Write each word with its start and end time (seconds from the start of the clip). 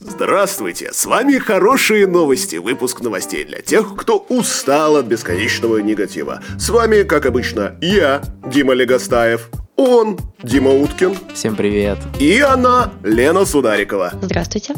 Здравствуйте, 0.00 0.90
с 0.92 1.06
вами 1.06 1.38
хорошие 1.38 2.06
новости, 2.06 2.56
выпуск 2.56 3.00
новостей 3.00 3.44
для 3.44 3.60
тех, 3.60 3.94
кто 3.96 4.18
устал 4.18 4.96
от 4.96 5.06
бесконечного 5.06 5.78
негатива. 5.78 6.42
С 6.58 6.70
вами, 6.70 7.02
как 7.02 7.26
обычно, 7.26 7.76
я, 7.80 8.20
Дима 8.46 8.74
Легостаев, 8.74 9.48
он, 9.76 10.18
Дима 10.42 10.70
Уткин. 10.70 11.16
Всем 11.34 11.56
привет. 11.56 11.98
И 12.18 12.40
она, 12.40 12.92
Лена 13.02 13.44
Сударикова. 13.44 14.12
Здравствуйте. 14.20 14.74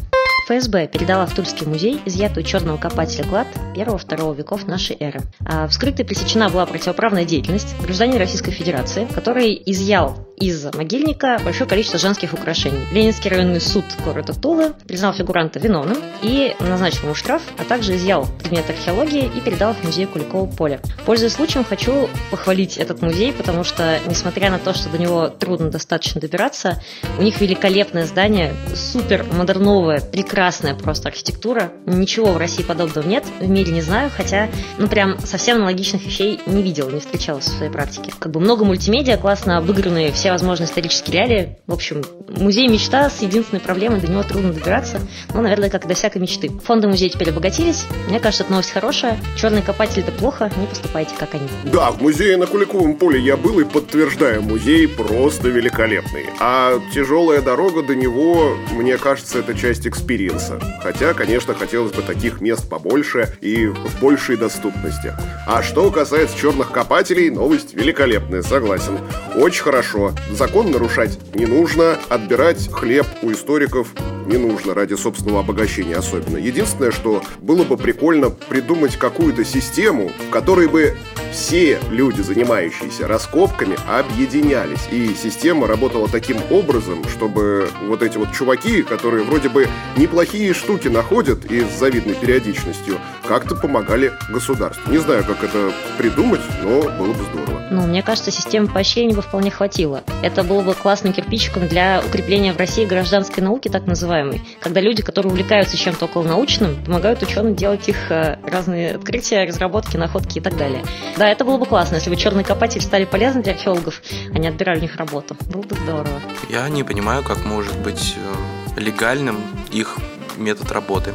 ФСБ 0.47 0.89
передала 0.89 1.25
в 1.25 1.35
Тульский 1.35 1.67
музей 1.67 2.01
изъятую 2.05 2.45
черного 2.45 2.77
копателя 2.77 3.25
клад 3.25 3.47
первого-второго 3.75 4.35
веков 4.35 4.67
нашей 4.67 4.97
эры. 5.01 5.21
А 5.47 5.67
вскрытой 5.69 6.05
пресечена 6.05 6.51
была 6.51 6.67
противоправная 6.67 7.25
деятельность 7.25 7.75
гражданина 7.83 8.19
Российской 8.19 8.53
Федерации, 8.53 9.09
который 9.15 9.61
изъял 9.65 10.19
из 10.37 10.65
могильника 10.75 11.41
большое 11.45 11.69
количество 11.69 11.99
женских 11.99 12.33
украшений. 12.33 12.87
Ленинский 12.93 13.31
районный 13.31 13.61
суд 13.61 13.85
города 14.05 14.33
Тулы 14.33 14.73
признал 14.87 15.13
фигуранта 15.13 15.59
виновным 15.59 15.99
и 16.23 16.55
назначил 16.61 17.05
ему 17.05 17.15
штраф, 17.15 17.43
а 17.59 17.65
также 17.65 17.97
изъял 17.97 18.27
предмет 18.41 18.69
археологии 18.69 19.25
и 19.25 19.41
передал 19.41 19.75
в 19.75 19.85
музей 19.85 20.07
Куликового 20.07 20.51
поля. 20.51 20.81
Пользуясь 21.07 21.35
случаем, 21.35 21.65
хочу 21.65 22.09
похвалить 22.31 22.79
этот 22.79 23.03
музей, 23.03 23.33
потому 23.33 23.65
что, 23.65 23.99
несмотря 24.07 24.51
на 24.51 24.59
то, 24.59 24.75
что 24.75 24.89
до 24.89 24.99
него 24.99 25.29
трудно 25.29 25.71
достаточно 25.71 26.21
добираться, 26.21 26.83
у 27.19 27.23
них 27.23 27.41
великолепное 27.41 28.07
здание, 28.07 28.55
супер 28.75 29.25
модерновое, 29.33 30.01
прекрасная 30.01 30.75
просто 30.75 31.09
архитектура. 31.09 31.73
Ничего 31.87 32.33
в 32.33 32.37
России 32.37 32.63
подобного 32.63 33.07
нет, 33.07 33.25
в 33.41 33.49
мире 33.49 33.73
не 33.73 33.83
знаю, 33.83 34.11
хотя, 34.15 34.49
ну 34.79 34.89
прям 34.89 35.19
совсем 35.21 35.59
аналогичных 35.59 36.05
вещей 36.05 36.41
не 36.47 36.63
видела, 36.63 36.91
не 36.91 37.01
встречалась 37.01 37.47
в 37.47 37.57
своей 37.57 37.71
практике. 37.71 38.13
Как 38.19 38.33
бы 38.33 38.41
много 38.41 38.65
мультимедиа, 38.65 39.17
классно 39.17 39.59
обыгранные 39.59 40.13
все 40.13 40.24
возможные 40.33 40.69
исторические 40.69 41.19
реалии. 41.19 41.59
В 41.67 41.73
общем, 41.73 42.03
музей 42.29 42.69
мечта 42.69 43.11
с 43.11 43.23
единственной 43.23 43.61
проблемой, 43.61 44.01
до 44.01 44.11
него 44.11 44.23
трудно 44.23 44.53
добираться. 44.53 45.01
Ну, 45.33 45.43
наверное, 45.43 45.71
как 45.71 45.87
до 45.87 45.95
всякой 45.95 46.19
мечты. 46.19 46.51
Фонды 46.65 46.89
музея 46.89 47.09
теперь 47.11 47.31
обогатились. 47.31 47.87
Мне 48.09 48.21
кажется, 48.21 48.45
это 48.45 48.53
новость 48.53 48.71
хорошая. 48.73 49.19
Черный 49.37 49.63
копатель 49.63 50.01
это 50.01 50.13
плохо, 50.13 50.51
не 50.57 50.67
поступайте, 50.67 51.15
как 51.19 51.35
они. 51.35 51.49
Да, 51.65 51.91
в 51.91 52.01
музее 52.03 52.37
на 52.37 52.47
Куликовом 52.47 52.95
поле 52.97 53.21
я 53.21 53.37
был 53.37 53.61
и 53.61 53.65
подтверждаю, 53.65 54.43
музей 54.43 54.89
просто 54.89 55.49
великолепный. 55.49 56.27
А 56.41 56.81
тяжелая 56.93 57.41
дорога 57.41 57.83
до 57.83 57.95
него, 57.95 58.57
мне 58.73 58.99
кажется, 58.99 59.39
это 59.39 59.55
часть 59.55 59.87
experience 59.87 60.48
а. 60.48 60.61
Хотя, 60.83 61.15
конечно, 61.15 61.55
хотелось 61.55 61.93
бы 61.93 62.03
таких 62.03 62.41
мест 62.41 62.69
побольше 62.69 63.37
и 63.41 63.67
в 63.67 64.01
большей 64.01 64.37
доступности. 64.37 65.13
А 65.47 65.63
что 65.63 65.91
касается 65.91 66.39
черных 66.39 66.71
копателей, 66.71 67.31
новость 67.31 67.75
великолепная, 67.75 68.43
согласен. 68.43 68.99
Очень 69.37 69.65
хорошо. 69.65 70.13
Закон 70.31 70.71
нарушать 70.71 71.19
не 71.35 71.47
нужно, 71.47 71.99
отбирать 72.09 72.71
хлеб 72.71 73.07
у 73.23 73.33
историков 73.33 73.89
не 74.27 74.39
нужно 74.39 74.75
ради 74.75 74.95
собственного 74.95 75.41
обогащения 75.41 75.97
особенно. 75.97 76.37
Единственное, 76.37 76.93
что 76.93 77.23
было 77.41 77.65
бы 77.65 77.77
прикольно 77.77 78.31
придумать 78.31 78.97
какую-то 78.97 79.45
систему, 79.45 80.11
в 80.29 80.31
которой 80.31 80.69
бы 80.69 80.97
все 81.35 81.81
люди, 81.91 82.21
занимающиеся 82.21 83.09
раскопками, 83.09 83.77
объединялись. 83.89 84.89
И 84.91 85.15
система 85.15 85.67
работала 85.67 86.09
таким 86.09 86.39
образом, 86.51 87.05
чтобы 87.09 87.69
вот 87.83 88.03
эти 88.03 88.17
вот 88.17 88.33
чуваки, 88.33 88.83
которые 88.83 89.25
вроде 89.25 89.49
бы 89.49 89.69
неплохие 89.97 90.55
штуки 90.55 90.89
находят 90.89 91.45
и 91.45 91.63
с 91.63 91.79
завидной 91.79 92.15
периодичностью, 92.15 92.99
как-то 93.27 93.57
помогали 93.57 94.13
государству. 94.31 94.91
Не 94.91 94.99
знаю, 94.99 95.25
как 95.25 95.43
это 95.43 95.73
придумать, 95.99 96.41
но 96.63 96.83
было 96.83 97.13
бы 97.13 97.25
здорово. 97.33 97.55
Ну, 97.71 97.87
мне 97.87 98.03
кажется, 98.03 98.31
системы 98.31 98.69
поощрения 98.69 99.15
бы 99.15 99.23
вполне 99.23 99.51
хватило. 99.51 100.05
Это 100.23 100.45
было 100.45 100.61
бы 100.61 100.75
классным 100.75 101.13
кирпичиком 101.13 101.67
для 101.67 102.03
укрепления 102.07 102.53
в 102.53 102.57
России 102.57 102.85
гражданской 102.85 103.43
науки, 103.43 103.69
так 103.69 103.87
называемой, 103.87 104.43
когда 104.61 104.81
люди, 104.81 105.03
которые 105.03 105.33
увлекаются 105.33 105.77
чем-то 105.77 106.05
около 106.05 106.23
научным, 106.23 106.77
помогают 106.85 107.23
ученым 107.23 107.57
делать 107.57 107.89
их 107.89 108.11
э, 108.11 108.39
разные 108.45 108.95
открытия, 108.97 109.45
разработки, 109.45 109.97
находки 109.97 110.39
и 110.39 110.41
так 110.41 110.57
далее. 110.57 110.85
Да, 111.17 111.24
это 111.31 111.45
было 111.45 111.59
бы 111.59 111.67
классно, 111.67 111.97
если 111.97 112.11
бы 112.11 112.17
черные 112.17 112.45
копатели 112.45 112.83
стали 112.83 113.05
полезны 113.05 113.43
для 113.43 113.53
археологов, 113.53 114.03
а 114.33 114.39
не 114.39 114.49
отбирали 114.49 114.79
у 114.79 114.83
них 114.83 114.97
работу. 114.97 115.37
Было 115.53 115.63
бы 115.63 115.75
здорово. 115.77 116.21
Я 116.49 116.69
не 116.69 116.85
понимаю, 116.85 117.23
как 117.23 117.45
может 117.45 117.77
быть 117.79 118.17
э, 118.17 118.81
легальным 118.81 119.43
их 119.71 119.97
метод 120.37 120.71
работы. 120.73 121.13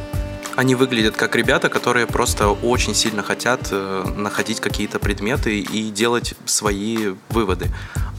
Они 0.56 0.74
выглядят 0.74 1.16
как 1.16 1.36
ребята, 1.36 1.68
которые 1.68 2.06
просто 2.06 2.48
очень 2.48 2.94
сильно 2.94 3.22
хотят 3.22 3.68
э, 3.70 4.04
находить 4.16 4.60
какие-то 4.60 4.98
предметы 4.98 5.60
и 5.60 5.90
делать 5.90 6.34
свои 6.44 7.14
выводы 7.30 7.68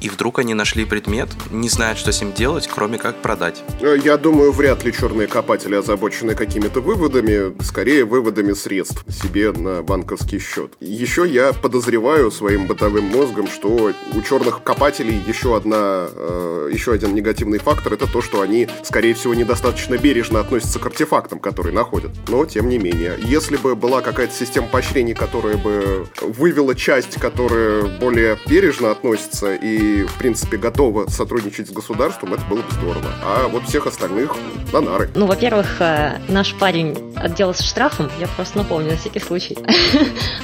и 0.02 0.10
вдруг 0.10 0.40
они 0.40 0.54
нашли 0.54 0.84
предмет, 0.84 1.30
не 1.52 1.70
знают, 1.70 1.98
что 2.00 2.12
с 2.12 2.22
ним 2.22 2.34
делать, 2.34 2.68
кроме 2.68 2.98
как 2.98 3.16
продать. 3.18 3.64
Э, 3.82 3.96
я 4.04 4.18
думаю, 4.18 4.52
вряд 4.52 4.84
ли 4.84 4.92
черные 4.92 5.28
копатели 5.28 5.76
озабочены 5.76 6.36
какими-то 6.36 6.82
выводами, 6.82 7.54
скорее 7.64 8.04
выводами 8.04 8.54
средств 8.54 9.06
себе 9.10 9.52
на 9.52 9.84
банковский 9.84 10.40
счет. 10.40 10.74
Еще 10.80 11.28
я 11.28 11.54
подозреваю 11.54 12.32
своим 12.32 12.68
бытовым 12.68 13.06
мозгом, 13.06 13.48
что 13.48 13.94
у 14.14 14.22
черных 14.22 14.64
копателей 14.64 15.22
еще 15.28 15.56
одна, 15.56 16.08
э, 16.12 16.70
еще 16.74 16.94
один 16.94 17.14
негативный 17.14 17.60
фактор 17.60 17.94
это 17.94 18.08
то, 18.08 18.22
что 18.22 18.42
они, 18.42 18.68
скорее 18.84 19.14
всего, 19.14 19.36
недостаточно 19.36 19.98
бережно 19.98 20.40
относятся 20.40 20.80
к 20.80 20.86
артефактам, 20.86 21.40
которые 21.40 21.76
находят. 21.76 22.12
Но, 22.28 22.46
тем 22.46 22.70
не 22.70 22.78
менее, 22.78 23.16
если 23.20 23.58
бы 23.58 23.76
была 23.76 24.02
какая-то 24.02 24.34
система 24.34 24.68
поощрений, 24.68 25.14
которая 25.14 25.58
бы 25.58 26.08
вывела 26.22 26.76
часть, 26.76 27.20
которая 27.20 27.84
более 28.00 28.38
бережно 28.48 28.92
относится 28.92 29.54
и 29.54 30.04
в 30.04 30.14
принципе, 30.16 30.58
готова 30.58 31.08
сотрудничать 31.08 31.68
с 31.68 31.72
государством, 31.72 32.34
это 32.34 32.44
было 32.46 32.62
бы 32.62 32.72
здорово. 32.72 33.12
А 33.24 33.48
вот 33.48 33.64
всех 33.64 33.88
остальных 33.88 34.36
на 34.72 34.82
нары. 34.82 35.10
Ну, 35.16 35.26
во-первых, 35.26 35.78
э, 35.80 36.20
наш 36.28 36.54
парень 36.56 37.14
отделался 37.16 37.64
штрафом, 37.64 38.10
я 38.20 38.28
просто 38.28 38.58
напомню 38.58 38.92
на 38.92 38.98
всякий 38.98 39.20
случай. 39.20 39.58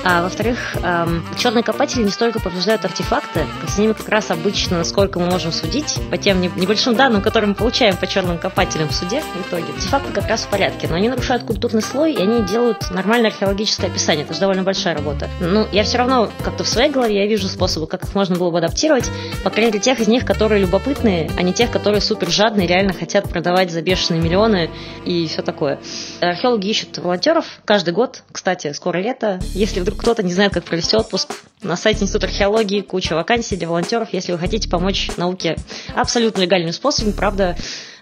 А 0.04 0.24
во-вторых, 0.24 0.78
эм, 0.84 1.26
черные 1.38 1.64
копатели 1.64 2.04
не 2.04 2.12
столько 2.12 2.40
повреждают 2.40 2.86
артефакты, 2.86 3.42
с 3.68 3.78
ними 3.78 3.92
как 3.92 4.08
раз 4.08 4.32
обычно, 4.32 4.78
насколько 4.78 5.20
мы 5.20 5.26
можем 5.26 5.52
судить, 5.52 6.00
по 6.10 6.18
тем 6.18 6.40
небольшим 6.40 6.96
данным, 6.96 7.22
которые 7.22 7.50
мы 7.50 7.56
получаем 7.56 7.98
по 7.98 8.08
черным 8.08 8.38
копателям 8.38 8.88
в 8.88 8.94
суде 8.94 9.22
в 9.22 9.48
итоге, 9.48 9.66
артефакты 9.76 10.14
как 10.14 10.30
раз 10.30 10.44
в 10.44 10.48
порядке, 10.48 10.88
но 10.88 10.96
они 10.96 11.10
нарушают 11.10 11.44
культурный 11.68 11.82
слой, 11.82 12.14
и 12.14 12.22
они 12.22 12.44
делают 12.44 12.90
нормальное 12.92 13.30
археологическое 13.30 13.90
описание. 13.90 14.24
Это 14.24 14.34
же 14.34 14.40
довольно 14.40 14.64
большая 14.64 14.96
работа. 14.96 15.30
Ну, 15.42 15.68
я 15.74 15.84
все 15.84 15.98
равно 15.98 16.32
как-то 16.44 16.64
в 16.64 16.68
своей 16.68 16.90
голове 16.90 17.18
я 17.18 17.28
вижу 17.28 17.50
способы, 17.50 17.88
как 17.88 18.06
их 18.06 18.16
можно 18.16 18.38
было 18.38 18.52
бы 18.52 18.60
адаптировать, 18.60 19.10
по 19.44 19.50
крайней 19.50 19.72
мере, 19.72 19.80
тех 19.84 20.00
из 20.00 20.08
них, 20.08 20.26
которые 20.26 20.62
любопытные, 20.62 21.30
а 21.38 21.42
не 21.42 21.52
тех, 21.52 21.70
которые 21.70 22.00
супер 22.00 22.30
жадные, 22.30 22.68
реально 22.68 22.94
хотят 22.94 23.30
продавать 23.30 23.70
за 23.72 23.82
бешеные 23.82 24.22
миллионы 24.22 24.70
и 25.06 25.28
все 25.28 25.42
такое. 25.42 25.80
Археологи 26.22 26.70
ищут 26.70 26.98
волонтеров 27.00 27.46
каждый 27.66 27.94
год. 27.94 28.24
Кстати, 28.32 28.72
скоро 28.72 29.00
лето. 29.00 29.42
Если 29.54 29.82
вдруг 29.82 30.00
кто-то 30.00 30.24
не 30.24 30.32
знает, 30.32 30.54
как 30.54 30.64
провести 30.64 30.96
отпуск, 30.96 31.34
на 31.62 31.76
сайте 31.76 32.04
Института 32.04 32.28
археологии 32.28 32.80
куча 32.82 33.14
вакансий 33.14 33.58
для 33.58 33.68
волонтеров, 33.68 34.10
если 34.14 34.32
вы 34.32 34.38
хотите 34.38 34.70
помочь 34.70 35.10
науке 35.18 35.58
абсолютно 35.96 36.42
легальным 36.42 36.72
способом. 36.72 37.14
Правда, 37.14 37.58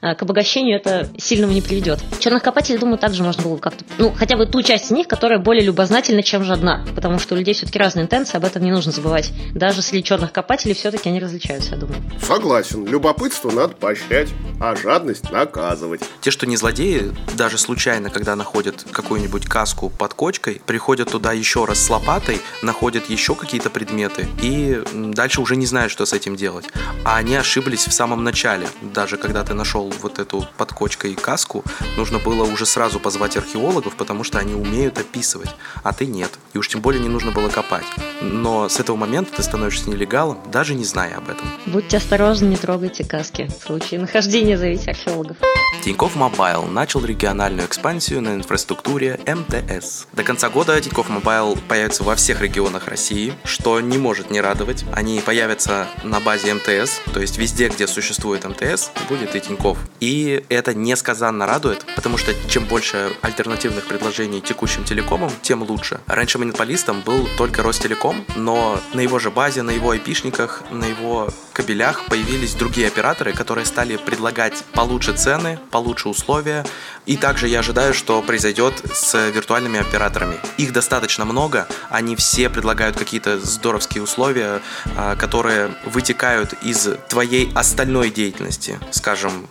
Э, 0.06 0.14
к 0.14 0.22
обогащению 0.22 0.78
это 0.78 1.10
сильному 1.18 1.54
не 1.54 1.62
приведет. 1.62 2.00
Черных 2.20 2.44
копателей, 2.44 2.78
думаю, 2.78 3.00
также 3.00 3.24
можно 3.24 3.42
было 3.42 3.55
как-то, 3.58 3.86
ну, 3.98 4.12
хотя 4.12 4.38
бы 4.38 4.46
ту 4.46 4.62
часть 4.62 4.86
из 4.86 4.92
них, 4.92 5.08
которая 5.08 5.40
более 5.40 5.64
любознательна, 5.64 6.24
чем 6.24 6.44
жадна, 6.44 6.86
потому 6.96 7.20
что 7.20 7.36
у 7.36 7.38
людей 7.38 7.54
все-таки 7.54 7.80
разные 7.80 8.04
интенции, 8.04 8.38
об 8.38 8.46
этом 8.46 8.64
не 8.64 8.72
нужно 8.72 8.92
забывать. 8.92 9.32
Даже 9.54 9.82
среди 9.82 10.04
черных 10.04 10.32
копателей 10.32 10.76
все-таки 10.76 11.10
они 11.10 11.20
различаются, 11.20 11.72
я 11.72 11.78
думаю. 11.78 12.02
Согласен, 12.22 12.86
любопытство 12.86 13.52
надо 13.52 13.76
поощрять, 13.76 14.30
а 14.60 14.76
жадность 14.76 15.32
наказывать. 15.32 16.02
Те, 16.22 16.32
что 16.32 16.46
не 16.46 16.58
злодеи, 16.58 17.14
даже 17.36 17.58
случайно, 17.58 18.10
когда 18.10 18.36
находят 18.36 18.86
какую-нибудь 18.92 19.46
каску 19.46 19.90
под 19.90 20.14
кочкой, 20.14 20.62
приходят 20.66 21.12
туда 21.12 21.34
еще 21.34 21.66
раз 21.66 21.80
с 21.80 21.90
лопатой, 21.90 22.42
находят 22.62 23.10
еще 23.10 23.36
какие-то 23.36 23.70
предметы 23.70 24.28
и 24.42 24.82
дальше 24.94 25.42
уже 25.42 25.56
не 25.56 25.66
знают, 25.66 25.92
что 25.92 26.06
с 26.06 26.14
этим 26.14 26.36
делать. 26.36 26.66
А 27.04 27.18
они 27.18 27.36
ошиблись 27.36 27.88
в 27.88 27.94
самом 27.94 28.24
начале, 28.24 28.68
даже 28.82 29.18
когда 29.18 29.44
ты 29.44 29.54
нашел 29.54 29.94
вот 30.02 30.20
эту 30.20 30.48
под 30.58 30.74
кочкой 30.74 31.16
каску, 31.16 31.64
нужно 31.98 32.20
было 32.20 32.44
уже 32.44 32.66
сразу 32.66 33.00
позвать 33.00 33.38
археологов, 33.38 33.96
потому 33.96 34.24
что 34.24 34.40
они 34.40 34.54
умеют 34.54 34.98
описывать, 34.98 35.50
а 35.84 35.94
ты 35.94 36.06
нет. 36.06 36.32
И 36.54 36.58
уж 36.58 36.68
тем 36.68 36.82
более 36.82 37.02
не 37.02 37.10
нужно 37.10 37.32
было 37.32 37.50
копать. 37.50 37.86
Но 38.22 38.70
с 38.70 38.80
этого 38.80 38.96
момента 38.96 39.34
ты 39.36 39.44
становишься 39.44 39.90
нелегалом, 39.90 40.40
даже 40.52 40.74
не 40.74 40.86
зная 40.86 41.18
об 41.18 41.30
этом. 41.30 41.48
Будьте 41.66 41.98
осторожны, 41.98 42.48
не 42.48 42.58
трогайте 42.58 43.04
каски. 43.04 43.48
В 43.48 43.66
случае 43.66 44.00
нахождения 44.00 44.45
зовите 44.54 44.92
археологов. 44.92 45.38
Тинькофф 45.84 46.16
Мобайл 46.16 46.64
начал 46.64 47.06
региональную 47.06 47.68
экспансию 47.68 48.22
на 48.22 48.34
инфраструктуре 48.34 49.20
МТС. 49.28 50.08
До 50.14 50.24
конца 50.24 50.50
года 50.50 50.80
Тинькофф 50.80 51.10
Мобайл 51.10 51.58
появится 51.68 52.04
во 52.04 52.16
всех 52.16 52.42
регионах 52.42 52.88
России, 52.88 53.34
что 53.44 53.80
не 53.82 53.98
может 53.98 54.32
не 54.32 54.42
радовать. 54.42 54.84
Они 54.92 55.20
появятся 55.20 55.88
на 56.04 56.20
базе 56.20 56.54
МТС, 56.56 57.02
то 57.14 57.20
есть 57.20 57.38
везде, 57.38 57.70
где 57.70 57.86
существует 57.86 58.46
МТС, 58.46 58.90
будет 59.10 59.36
и 59.36 59.40
Тинькофф. 59.40 59.78
И 60.00 60.44
это 60.50 60.74
несказанно 60.74 61.46
радует, 61.46 61.86
потому 61.96 62.18
что 62.18 62.34
чем 62.50 62.66
больше 62.66 63.12
альтернативных 63.22 63.86
предложений 63.86 64.42
текущим 64.42 64.84
телекомам, 64.86 65.32
тем 65.44 65.62
лучше. 65.62 66.00
Раньше 66.08 66.40
монополистом 66.40 67.02
был 67.02 67.28
только 67.38 67.62
Ростелеком, 67.62 68.26
но 68.36 68.80
на 68.94 69.02
его 69.02 69.20
же 69.20 69.30
базе, 69.30 69.62
на 69.62 69.72
его 69.72 69.92
айпишниках, 69.92 70.64
на 70.72 70.86
его 70.86 71.30
кабелях 71.54 72.06
появились 72.08 72.56
другие 72.56 72.88
операторы, 72.88 73.34
которые 73.34 73.66
стали 73.66 73.98
предлагать 73.98 74.35
получше 74.74 75.14
цены, 75.14 75.60
получше 75.72 76.10
условия. 76.10 76.66
И 77.06 77.18
также 77.18 77.48
я 77.48 77.60
ожидаю, 77.60 77.94
что 77.94 78.22
произойдет 78.22 78.74
с 78.94 79.30
виртуальными 79.30 79.80
операторами. 79.80 80.38
Их 80.58 80.74
достаточно 80.74 81.26
много, 81.26 81.68
они 81.90 82.16
все 82.16 82.50
предлагают 82.50 82.98
какие-то 82.98 83.40
здоровские 83.40 84.04
условия, 84.04 84.62
а, 84.96 85.16
которые 85.16 85.72
вытекают 85.86 86.54
из 86.64 86.88
твоей 87.10 87.52
остальной 87.54 88.10
деятельности. 88.10 88.80
Скажем, 88.92 89.48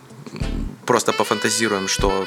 просто 0.85 1.11
пофантазируем, 1.11 1.87
что 1.87 2.25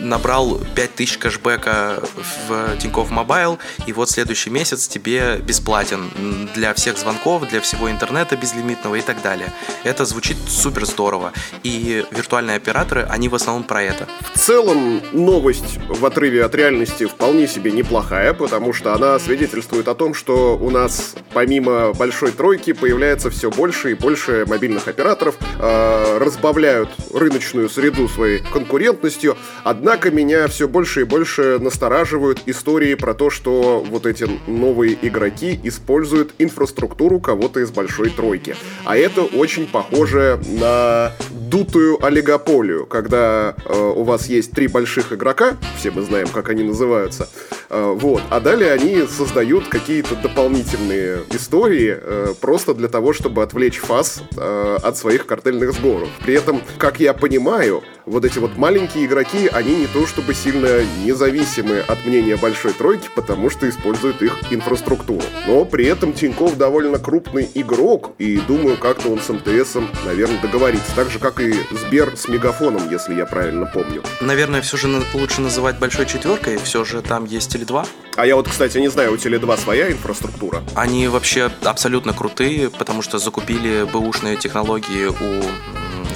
набрал 0.00 0.60
5000 0.74 1.18
кэшбэка 1.18 2.02
в 2.48 2.76
Тинькофф 2.78 3.10
Мобайл, 3.10 3.58
и 3.86 3.92
вот 3.92 4.10
следующий 4.10 4.50
месяц 4.50 4.88
тебе 4.88 5.38
бесплатен 5.38 6.10
для 6.54 6.74
всех 6.74 6.98
звонков, 6.98 7.48
для 7.48 7.60
всего 7.60 7.90
интернета 7.90 8.36
безлимитного 8.36 8.96
и 8.96 9.00
так 9.00 9.22
далее. 9.22 9.52
Это 9.84 10.04
звучит 10.04 10.36
супер 10.48 10.86
здорово. 10.86 11.32
И 11.62 12.04
виртуальные 12.10 12.56
операторы, 12.56 13.06
они 13.08 13.28
в 13.28 13.34
основном 13.34 13.64
про 13.64 13.82
это. 13.82 14.06
В 14.34 14.38
целом, 14.38 15.00
новость 15.12 15.78
в 15.88 16.04
отрыве 16.04 16.44
от 16.44 16.54
реальности 16.54 17.06
вполне 17.06 17.48
себе 17.48 17.72
неплохая, 17.72 18.32
потому 18.32 18.72
что 18.72 18.94
она 18.94 19.18
свидетельствует 19.18 19.88
о 19.88 19.94
том, 19.94 20.14
что 20.14 20.56
у 20.56 20.70
нас 20.70 21.14
помимо 21.32 21.92
большой 21.92 22.32
тройки 22.32 22.72
появляется 22.72 23.30
все 23.30 23.50
больше 23.50 23.92
и 23.92 23.94
больше 23.94 24.44
мобильных 24.46 24.88
операторов, 24.88 25.36
э, 25.58 26.18
разбавляют 26.18 26.90
рыночную 27.12 27.45
среду 27.68 28.08
своей 28.08 28.38
конкурентностью. 28.38 29.36
Однако 29.64 30.10
меня 30.10 30.46
все 30.48 30.68
больше 30.68 31.02
и 31.02 31.04
больше 31.04 31.58
настораживают 31.58 32.40
истории 32.46 32.94
про 32.94 33.14
то, 33.14 33.30
что 33.30 33.84
вот 33.88 34.06
эти 34.06 34.28
новые 34.46 34.96
игроки 35.00 35.58
используют 35.62 36.34
инфраструктуру 36.38 37.20
кого-то 37.20 37.60
из 37.60 37.70
большой 37.70 38.10
тройки. 38.10 38.56
А 38.84 38.96
это 38.96 39.22
очень 39.22 39.66
похоже 39.66 40.40
на 40.46 41.12
дутую 41.30 42.04
олигополию, 42.04 42.86
когда 42.86 43.54
э, 43.64 43.92
у 43.96 44.02
вас 44.02 44.26
есть 44.26 44.52
три 44.52 44.66
больших 44.66 45.12
игрока, 45.12 45.56
все 45.78 45.90
мы 45.90 46.02
знаем, 46.02 46.28
как 46.28 46.48
они 46.48 46.64
называются, 46.64 47.28
вот, 47.70 48.22
а 48.30 48.40
далее 48.40 48.72
они 48.72 49.06
создают 49.06 49.68
какие-то 49.68 50.14
дополнительные 50.16 51.20
истории 51.30 51.96
э, 52.00 52.34
просто 52.40 52.74
для 52.74 52.88
того, 52.88 53.12
чтобы 53.12 53.42
отвлечь 53.42 53.78
фас 53.78 54.22
э, 54.36 54.78
от 54.82 54.96
своих 54.96 55.26
картельных 55.26 55.72
сборов. 55.72 56.08
При 56.24 56.34
этом, 56.34 56.62
как 56.78 57.00
я 57.00 57.12
понимаю, 57.12 57.82
вот 58.06 58.24
эти 58.24 58.38
вот 58.38 58.56
маленькие 58.56 59.06
игроки, 59.06 59.48
они 59.48 59.76
не 59.76 59.86
то 59.86 60.06
чтобы 60.06 60.32
сильно 60.32 60.84
независимы 61.04 61.80
от 61.80 62.06
мнения 62.06 62.36
большой 62.36 62.72
тройки, 62.72 63.08
потому 63.14 63.50
что 63.50 63.68
используют 63.68 64.22
их 64.22 64.36
инфраструктуру. 64.50 65.24
Но 65.46 65.64
при 65.64 65.86
этом 65.86 66.12
Тиньков 66.12 66.56
довольно 66.56 66.98
крупный 66.98 67.48
игрок, 67.54 68.12
и 68.18 68.38
думаю, 68.46 68.76
как-то 68.76 69.08
он 69.08 69.18
с 69.18 69.28
МТСом, 69.28 69.88
наверное, 70.04 70.40
договорится. 70.40 70.94
Так 70.94 71.10
же, 71.10 71.18
как 71.18 71.40
и 71.40 71.54
Сбер 71.72 72.16
с 72.16 72.28
Мегафоном, 72.28 72.88
если 72.90 73.14
я 73.14 73.26
правильно 73.26 73.66
помню. 73.66 74.02
Наверное, 74.20 74.62
все 74.62 74.76
же 74.76 74.88
лучше 75.14 75.40
называть 75.40 75.78
большой 75.78 76.06
четверкой, 76.06 76.58
все 76.58 76.84
же 76.84 77.02
там 77.02 77.24
есть 77.24 77.55
Теле2. 77.56 77.86
А 78.16 78.26
я 78.26 78.36
вот, 78.36 78.48
кстати, 78.48 78.78
не 78.78 78.88
знаю, 78.88 79.12
у 79.12 79.16
Теле2 79.16 79.58
своя 79.58 79.90
инфраструктура? 79.90 80.62
Они 80.74 81.08
вообще 81.08 81.50
абсолютно 81.64 82.12
крутые, 82.12 82.70
потому 82.70 83.02
что 83.02 83.18
закупили 83.18 83.86
бэушные 83.92 84.36
технологии 84.36 85.06
у 85.06 85.42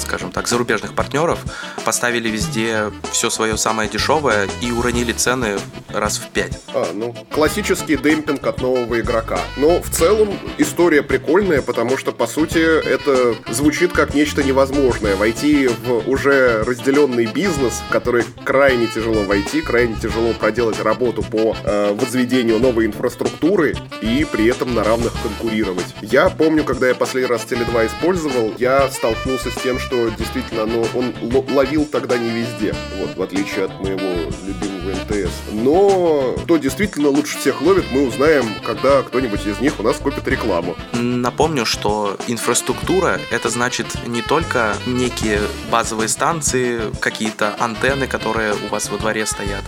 скажем 0.01 0.33
так, 0.33 0.49
зарубежных 0.49 0.95
партнеров, 0.95 1.39
поставили 1.85 2.29
везде 2.29 2.91
все 3.13 3.31
свое 3.31 3.57
самое 3.57 3.89
дешевое 3.89 4.49
и 4.61 4.73
уронили 4.73 5.13
цены 5.13 5.59
раз 5.89 6.19
в 6.19 6.29
пять. 6.29 6.59
А, 6.75 6.91
ну, 6.95 7.15
классический 7.31 7.97
демпинг 7.97 8.47
от 8.47 8.61
нового 8.61 9.01
игрока. 9.01 9.41
Но 9.57 9.81
в 9.81 9.91
целом 9.91 10.39
история 10.59 11.03
прикольная, 11.03 11.63
потому 11.63 11.97
что, 11.97 12.13
по 12.13 12.27
сути, 12.27 12.59
это 12.59 13.35
звучит 13.53 13.93
как 13.93 14.15
нечто 14.15 14.43
невозможное. 14.43 15.17
Войти 15.17 15.69
в 15.69 16.09
уже 16.09 16.63
разделенный 16.65 17.27
бизнес, 17.27 17.83
в 17.89 17.93
который 17.93 18.25
крайне 18.45 18.87
тяжело 18.87 19.23
войти, 19.23 19.61
крайне 19.61 19.97
тяжело 19.97 20.33
проделать 20.33 20.81
работу 20.81 21.23
по 21.23 21.57
э, 21.63 21.93
возведению 21.95 22.59
новой 22.59 22.87
инфраструктуры 22.87 23.75
и 24.01 24.27
при 24.31 24.47
этом 24.47 24.75
на 24.75 24.85
равных 24.85 25.13
конкурировать. 25.23 25.95
Я 26.03 26.31
помню, 26.31 26.65
когда 26.65 26.89
я 26.89 26.95
последний 26.95 27.31
раз 27.31 27.47
Теле2 27.49 27.87
использовал, 27.87 28.55
я 28.59 28.89
столкнулся 28.91 29.51
с 29.51 29.55
тем, 29.63 29.79
что 29.79 29.90
что 29.91 30.09
действительно 30.11 30.67
ну, 30.67 30.87
он 30.95 31.13
ловил 31.53 31.85
тогда 31.85 32.17
не 32.17 32.31
везде, 32.31 32.73
вот, 33.01 33.17
в 33.17 33.23
отличие 33.23 33.65
от 33.65 33.81
моего 33.81 34.31
любимого 34.47 34.70
МТС. 34.81 35.33
Но 35.53 36.35
кто 36.45 36.57
действительно 36.57 37.09
лучше 37.09 37.39
всех 37.39 37.61
ловит, 37.63 37.85
мы 37.91 38.07
узнаем, 38.07 38.47
когда 38.65 39.03
кто-нибудь 39.03 39.47
из 39.47 39.61
них 39.61 39.79
у 39.79 39.83
нас 39.83 39.97
купит 39.97 40.27
рекламу. 40.29 40.77
Напомню, 40.93 41.67
что 41.67 42.17
инфраструктура— 42.27 43.21
это 43.31 43.49
значит 43.49 43.87
не 44.07 44.23
только 44.23 44.75
некие 44.87 45.41
базовые 45.71 46.09
станции, 46.09 46.81
какие-то 47.01 47.55
антенны, 47.59 48.07
которые 48.07 48.55
у 48.55 48.69
вас 48.69 48.91
во 48.91 48.99
дворе 48.99 49.27
стоят, 49.27 49.65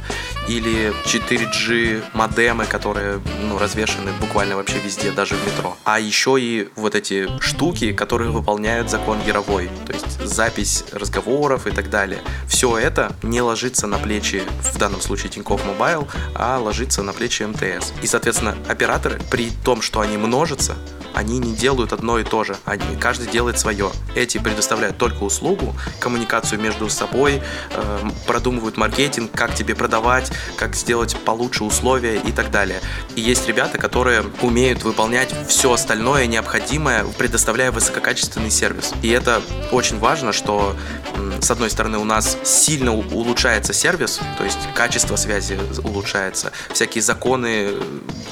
или 0.48 0.92
4G 1.04 2.02
модемы, 2.14 2.66
которые 2.66 3.20
ну, 3.42 3.58
развешаны 3.58 4.10
буквально 4.20 4.56
вообще 4.56 4.78
везде, 4.78 5.12
даже 5.12 5.34
в 5.34 5.46
метро. 5.46 5.76
А 5.84 6.00
еще 6.00 6.36
и 6.40 6.68
вот 6.76 6.94
эти 6.94 7.28
штуки, 7.40 7.92
которые 7.92 8.30
выполняют 8.30 8.90
закон 8.90 9.18
Яровой. 9.26 9.70
То 9.86 9.92
есть 9.92 10.20
запись 10.24 10.84
разговоров 10.92 11.66
и 11.66 11.70
так 11.70 11.90
далее. 11.90 12.20
Все 12.48 12.78
это 12.78 13.12
не 13.22 13.40
ложится 13.40 13.86
на 13.86 13.98
плечи, 13.98 14.42
в 14.72 14.78
данном 14.78 15.00
случае 15.02 15.30
Тинькофф 15.30 15.64
Мобайл, 15.64 16.08
а 16.34 16.58
ложится 16.58 17.02
на 17.02 17.12
плечи 17.12 17.42
МТС. 17.42 17.92
И, 18.02 18.06
соответственно, 18.06 18.56
операторы, 18.68 19.20
при 19.30 19.50
том, 19.64 19.82
что 19.82 20.00
они 20.00 20.16
множатся, 20.16 20.76
они 21.14 21.38
не 21.38 21.54
делают 21.54 21.92
одно 21.92 22.18
и 22.18 22.24
то 22.24 22.44
же. 22.44 22.56
Они, 22.64 22.82
каждый 22.98 23.28
делает 23.28 23.58
свое. 23.58 23.90
Эти 24.14 24.38
предоставляют 24.38 24.98
только 24.98 25.22
услугу, 25.24 25.74
коммуникацию 26.00 26.60
между 26.60 26.88
собой, 26.88 27.42
э, 27.70 28.10
продумывают 28.26 28.76
маркетинг, 28.76 29.30
как 29.32 29.54
тебе 29.54 29.74
продавать, 29.74 30.32
как 30.56 30.74
сделать 30.74 31.16
получше 31.24 31.64
условия 31.64 32.16
и 32.16 32.32
так 32.32 32.50
далее. 32.50 32.80
И 33.14 33.20
есть 33.20 33.46
ребята, 33.46 33.78
которые 33.78 34.24
умеют 34.40 34.82
выполнять 34.84 35.34
все 35.48 35.72
остальное 35.72 36.26
необходимое, 36.26 37.04
предоставляя 37.04 37.72
высококачественный 37.72 38.50
сервис. 38.50 38.92
И 39.02 39.08
это 39.10 39.42
очень 39.70 39.98
важно, 39.98 40.32
что 40.32 40.76
с 41.40 41.50
одной 41.50 41.70
стороны 41.70 41.98
у 41.98 42.04
нас 42.04 42.36
сильно 42.44 42.94
улучшается 42.94 43.72
сервис, 43.72 44.20
то 44.38 44.44
есть 44.44 44.58
качество 44.74 44.91
связи 45.16 45.58
улучшается, 45.84 46.52
всякие 46.72 47.02
законы 47.02 47.68
э, 47.68 47.80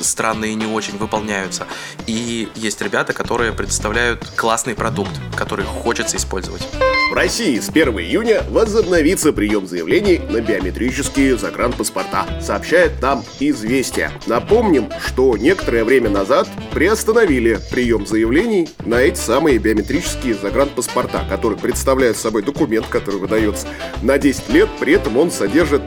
странные 0.01 0.55
не 0.55 0.67
очень 0.67 0.99
выполняются. 0.99 1.67
И 2.07 2.49
есть 2.55 2.81
ребята, 2.83 3.13
которые 3.13 3.53
предоставляют 3.53 4.27
классный 4.37 4.75
продукт, 4.75 5.13
который 5.37 5.65
хочется 5.65 6.17
использовать. 6.17 6.63
В 7.11 7.13
России 7.13 7.59
с 7.59 7.69
1 7.69 7.89
июня 7.99 8.45
возобновится 8.51 9.33
прием 9.33 9.67
заявлений 9.67 10.21
на 10.31 10.41
биометрические 10.41 11.37
загранпаспорта, 11.37 12.25
сообщает 12.41 13.03
нам 13.03 13.25
«Известия». 13.41 14.13
Напомним, 14.29 14.89
что 15.05 15.37
некоторое 15.37 15.83
время 15.83 16.09
назад 16.09 16.47
приостановили 16.73 17.59
прием 17.73 18.07
заявлений 18.07 18.69
на 18.87 19.01
эти 19.01 19.19
самые 19.19 19.59
биометрические 19.59 20.35
загранпаспорта, 20.35 21.27
которые 21.29 21.59
представляют 21.59 22.17
собой 22.17 22.45
документ, 22.45 22.87
который 22.87 23.19
выдается 23.19 23.67
на 24.03 24.17
10 24.17 24.49
лет, 24.51 24.69
при 24.79 24.93
этом 24.93 25.17
он 25.17 25.33
содержит 25.33 25.83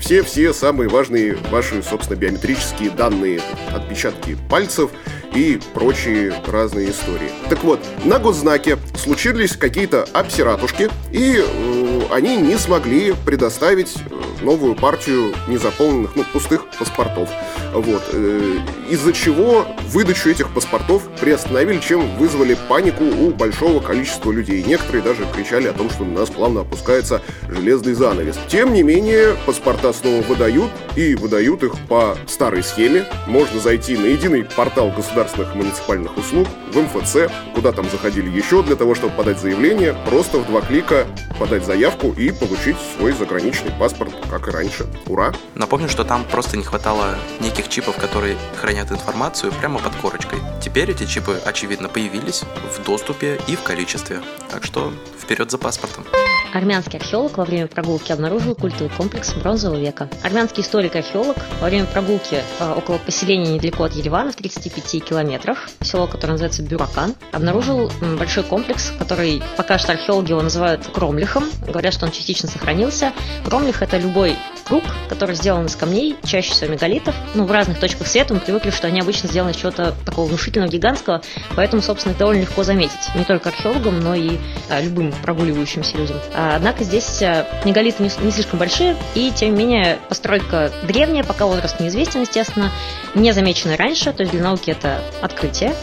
все-все 0.00 0.54
самые 0.54 0.88
важные 0.88 1.36
ваши, 1.50 1.82
собственно, 1.82 2.16
биометрические 2.16 2.88
данные, 2.88 3.42
отпечатки 3.74 4.38
пальцев 4.48 4.90
и 5.34 5.60
прочие 5.74 6.34
разные 6.46 6.90
истории. 6.90 7.30
Так 7.48 7.62
вот, 7.64 7.80
на 8.04 8.18
госзнаке 8.18 8.78
случились 8.96 9.56
какие-то 9.56 10.06
обсиратушки, 10.12 10.90
и 11.10 11.42
э, 11.44 12.00
они 12.10 12.36
не 12.36 12.56
смогли 12.56 13.14
предоставить 13.24 13.96
э, 13.96 14.31
новую 14.42 14.74
партию 14.74 15.34
незаполненных, 15.48 16.16
ну, 16.16 16.24
пустых 16.32 16.66
паспортов. 16.78 17.28
Вот. 17.72 18.02
Э, 18.12 18.58
из-за 18.90 19.12
чего 19.12 19.66
выдачу 19.88 20.28
этих 20.28 20.52
паспортов 20.52 21.02
приостановили, 21.20 21.80
чем 21.80 22.16
вызвали 22.16 22.56
панику 22.68 23.04
у 23.04 23.30
большого 23.30 23.80
количества 23.80 24.30
людей. 24.30 24.62
Некоторые 24.62 25.02
даже 25.02 25.26
кричали 25.34 25.68
о 25.68 25.72
том, 25.72 25.90
что 25.90 26.04
на 26.04 26.20
нас 26.20 26.30
плавно 26.30 26.62
опускается 26.62 27.22
железный 27.48 27.94
занавес. 27.94 28.38
Тем 28.48 28.72
не 28.72 28.82
менее, 28.82 29.36
паспорта 29.46 29.92
снова 29.92 30.22
выдают, 30.22 30.70
и 30.96 31.14
выдают 31.14 31.62
их 31.62 31.72
по 31.88 32.16
старой 32.26 32.62
схеме. 32.62 33.04
Можно 33.26 33.60
зайти 33.60 33.96
на 33.96 34.06
единый 34.06 34.44
портал 34.44 34.90
государственных 34.90 35.54
муниципальных 35.54 36.16
услуг 36.16 36.48
в 36.72 36.78
МФЦ, 36.78 37.30
куда 37.54 37.72
там 37.72 37.88
заходили 37.90 38.28
еще 38.28 38.62
для 38.62 38.76
того, 38.76 38.94
чтобы 38.94 39.14
подать 39.14 39.40
заявление, 39.40 39.94
просто 40.06 40.38
в 40.38 40.46
два 40.46 40.60
клика 40.60 41.06
подать 41.38 41.64
заявку 41.64 42.12
и 42.12 42.30
получить 42.30 42.76
свой 42.96 43.12
заграничный 43.12 43.72
паспорт, 43.78 44.12
как 44.32 44.48
и 44.48 44.50
раньше. 44.50 44.86
Ура! 45.06 45.32
Напомню, 45.54 45.88
что 45.88 46.04
там 46.04 46.24
просто 46.24 46.56
не 46.56 46.64
хватало 46.64 47.16
неких 47.40 47.68
чипов, 47.68 47.96
которые 47.96 48.36
хранят 48.56 48.90
информацию 48.90 49.52
прямо 49.52 49.78
под 49.78 49.94
корочкой. 49.96 50.38
Теперь 50.60 50.90
эти 50.90 51.04
чипы, 51.04 51.40
очевидно, 51.44 51.88
появились 51.88 52.42
в 52.76 52.82
доступе 52.84 53.38
и 53.46 53.56
в 53.56 53.62
количестве. 53.62 54.20
Так 54.50 54.64
что 54.64 54.92
вперед 55.20 55.50
за 55.50 55.58
паспортом. 55.58 56.04
Армянский 56.52 56.98
археолог 56.98 57.38
во 57.38 57.44
время 57.44 57.66
прогулки 57.66 58.12
обнаружил 58.12 58.54
культовый 58.54 58.90
комплекс 58.94 59.32
бронзового 59.32 59.78
века. 59.78 60.08
Армянский 60.22 60.62
историк-археолог 60.62 61.36
во 61.60 61.68
время 61.68 61.86
прогулки 61.86 62.42
э, 62.60 62.72
около 62.76 62.98
поселения 62.98 63.54
недалеко 63.54 63.84
от 63.84 63.92
Еревана 63.94 64.32
в 64.32 64.36
35 64.36 65.02
километрах, 65.02 65.70
село, 65.80 66.06
которое 66.06 66.32
называется 66.32 66.62
Бюракан, 66.62 67.14
обнаружил 67.32 67.90
большой 68.18 68.44
комплекс, 68.44 68.92
который 68.98 69.42
пока 69.56 69.78
что 69.78 69.92
археологи 69.92 70.30
его 70.30 70.42
называют 70.42 70.86
Кромлихом. 70.88 71.44
Говорят, 71.66 71.94
что 71.94 72.04
он 72.04 72.12
частично 72.12 72.48
сохранился. 72.48 73.12
Кромлих– 73.46 73.80
это 73.82 73.96
любой 73.96 74.21
круг, 74.64 74.84
который 75.08 75.34
сделан 75.34 75.66
из 75.66 75.76
камней, 75.76 76.16
чаще 76.24 76.52
всего 76.52 76.72
мегалитов. 76.72 77.14
Ну, 77.34 77.44
в 77.44 77.50
разных 77.50 77.78
точках 77.78 78.06
света 78.06 78.34
мы 78.34 78.40
привыкли, 78.40 78.70
что 78.70 78.86
они 78.86 79.00
обычно 79.00 79.28
сделаны 79.28 79.50
из 79.50 79.56
чего-то 79.56 79.94
такого 80.04 80.26
внушительного, 80.28 80.70
гигантского, 80.70 81.22
поэтому, 81.56 81.82
собственно, 81.82 82.12
их 82.12 82.18
довольно 82.18 82.42
легко 82.42 82.62
заметить. 82.62 83.14
Не 83.14 83.24
только 83.24 83.50
археологам, 83.50 84.00
но 84.00 84.14
и 84.14 84.38
а, 84.70 84.80
любым 84.80 85.12
прогуливающимся 85.22 85.96
людям. 85.96 86.16
А, 86.34 86.56
однако 86.56 86.84
здесь 86.84 87.22
а, 87.22 87.46
мегалиты 87.64 88.02
не, 88.02 88.10
не 88.24 88.30
слишком 88.30 88.58
большие, 88.58 88.96
и 89.14 89.30
тем 89.34 89.54
не 89.54 89.58
менее 89.64 89.98
постройка 90.08 90.72
древняя, 90.84 91.24
пока 91.24 91.46
возраст 91.46 91.78
неизвестен, 91.80 92.22
естественно, 92.22 92.70
не 93.14 93.32
замечена 93.32 93.76
раньше, 93.76 94.12
то 94.12 94.22
есть 94.22 94.32
для 94.32 94.42
науки 94.42 94.70
это 94.70 95.02
открытие. 95.20 95.74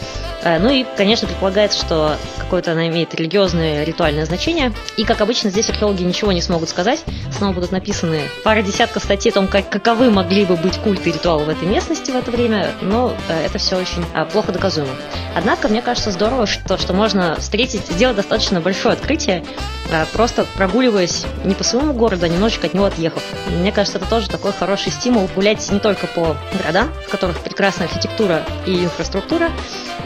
А, 0.42 0.58
ну 0.58 0.70
и, 0.70 0.84
конечно, 0.96 1.26
предполагается, 1.26 1.78
что 1.78 2.16
какое-то 2.38 2.72
она 2.72 2.88
имеет 2.88 3.14
религиозное 3.14 3.84
ритуальное 3.84 4.24
значение. 4.24 4.72
И, 4.96 5.04
как 5.04 5.20
обычно, 5.20 5.50
здесь 5.50 5.68
археологи 5.68 6.02
ничего 6.02 6.32
не 6.32 6.42
смогут 6.42 6.68
сказать. 6.68 7.04
Снова 7.30 7.52
будут 7.52 7.72
написаны 7.72 8.22
пара 8.44 8.62
десятков 8.62 9.04
статей 9.04 9.30
о 9.30 9.34
том, 9.34 9.48
как, 9.48 9.68
каковы 9.68 10.10
могли 10.10 10.44
бы 10.44 10.56
быть 10.56 10.78
культы 10.78 11.10
и 11.10 11.12
ритуалы 11.12 11.44
в 11.44 11.48
этой 11.48 11.68
местности 11.68 12.10
в 12.10 12.16
это 12.16 12.30
время, 12.30 12.70
но 12.80 13.14
а, 13.28 13.44
это 13.44 13.58
все 13.58 13.76
очень 13.76 14.04
плохо 14.32 14.52
доказуемо. 14.52 14.90
Однако, 15.34 15.68
мне 15.68 15.82
кажется, 15.82 16.10
здорово, 16.10 16.46
что, 16.46 16.78
что 16.78 16.92
можно 16.92 17.36
встретить, 17.36 17.86
сделать 17.86 18.16
достаточно 18.16 18.60
большое 18.60 18.94
открытие, 18.94 19.44
а, 19.92 20.06
просто 20.12 20.46
прогуливаясь 20.56 21.24
не 21.44 21.54
по 21.54 21.64
своему 21.64 21.92
городу, 21.92 22.26
а 22.26 22.28
немножечко 22.28 22.66
от 22.66 22.74
него 22.74 22.84
отъехав. 22.86 23.22
Мне 23.48 23.72
кажется, 23.72 23.98
это 23.98 24.08
тоже 24.08 24.28
такой 24.28 24.52
хороший 24.52 24.92
стимул 24.92 25.28
гулять 25.34 25.70
не 25.70 25.80
только 25.80 26.06
по 26.06 26.36
городам, 26.58 26.90
в 27.06 27.10
которых 27.10 27.40
прекрасная 27.40 27.88
архитектура 27.88 28.44
и 28.66 28.84
инфраструктура, 28.84 29.50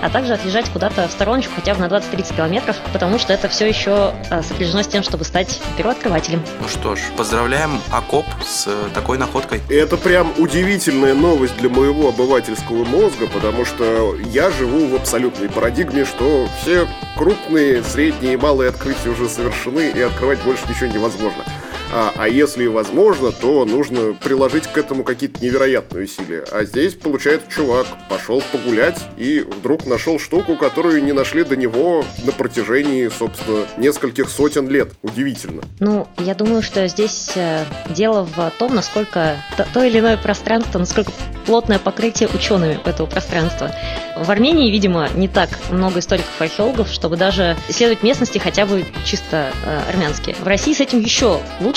а 0.02 0.10
также 0.10 0.23
отъезжать 0.32 0.68
куда-то 0.70 1.06
в 1.08 1.10
стороночку 1.10 1.52
хотя 1.56 1.74
бы 1.74 1.80
на 1.80 1.86
20-30 1.86 2.36
километров, 2.36 2.76
потому 2.92 3.18
что 3.18 3.32
это 3.32 3.48
все 3.48 3.68
еще 3.68 4.14
а, 4.30 4.42
сопряжено 4.42 4.82
с 4.82 4.86
тем, 4.86 5.02
чтобы 5.02 5.24
стать 5.24 5.60
первооткрывателем. 5.76 6.42
Ну 6.60 6.68
что 6.68 6.96
ж, 6.96 7.00
поздравляем 7.16 7.80
АКОП 7.90 8.26
с 8.44 8.66
э, 8.66 8.88
такой 8.94 9.18
находкой. 9.18 9.60
Это 9.68 9.96
прям 9.96 10.32
удивительная 10.38 11.14
новость 11.14 11.56
для 11.58 11.68
моего 11.68 12.08
обывательского 12.08 12.84
мозга, 12.84 13.26
потому 13.26 13.64
что 13.64 14.16
я 14.32 14.50
живу 14.50 14.86
в 14.86 14.94
абсолютной 14.94 15.48
парадигме, 15.48 16.04
что 16.04 16.48
все 16.60 16.86
крупные, 17.16 17.82
средние 17.82 18.34
и 18.34 18.36
малые 18.36 18.70
открытия 18.70 19.10
уже 19.10 19.28
совершены, 19.28 19.90
и 19.90 20.00
открывать 20.00 20.40
больше 20.42 20.62
ничего 20.68 20.86
невозможно. 20.86 21.44
А, 21.92 22.12
а 22.16 22.28
если 22.28 22.66
возможно, 22.66 23.32
то 23.32 23.64
нужно 23.64 24.14
приложить 24.14 24.66
к 24.66 24.76
этому 24.76 25.04
какие-то 25.04 25.42
невероятные 25.42 26.04
усилия. 26.04 26.44
А 26.50 26.64
здесь, 26.64 26.94
получается, 26.94 27.50
чувак 27.50 27.86
пошел 28.08 28.42
погулять 28.52 29.00
и 29.16 29.40
вдруг 29.40 29.86
нашел 29.86 30.18
штуку, 30.18 30.56
которую 30.56 31.02
не 31.04 31.12
нашли 31.12 31.44
до 31.44 31.56
него 31.56 32.04
на 32.24 32.32
протяжении, 32.32 33.08
собственно, 33.08 33.66
нескольких 33.76 34.28
сотен 34.28 34.68
лет. 34.68 34.92
Удивительно. 35.02 35.62
Ну, 35.80 36.08
я 36.18 36.34
думаю, 36.34 36.62
что 36.62 36.86
здесь 36.88 37.32
э, 37.36 37.64
дело 37.90 38.24
в 38.24 38.52
том, 38.58 38.74
насколько 38.74 39.36
то, 39.72 39.82
или 39.82 39.98
иное 40.00 40.16
пространство, 40.16 40.78
насколько 40.78 41.12
плотное 41.46 41.78
покрытие 41.78 42.28
учеными 42.32 42.78
этого 42.84 43.06
пространства. 43.06 43.70
В 44.16 44.30
Армении, 44.30 44.70
видимо, 44.70 45.08
не 45.14 45.28
так 45.28 45.50
много 45.70 45.98
историков 45.98 46.30
и 46.40 46.44
археологов, 46.44 46.88
чтобы 46.88 47.16
даже 47.16 47.56
исследовать 47.68 48.02
местности 48.02 48.38
хотя 48.38 48.64
бы 48.64 48.86
чисто 49.04 49.52
э, 49.64 49.80
армянские. 49.88 50.36
В 50.36 50.46
России 50.46 50.72
с 50.72 50.80
этим 50.80 51.00
еще 51.00 51.40
лучше 51.60 51.73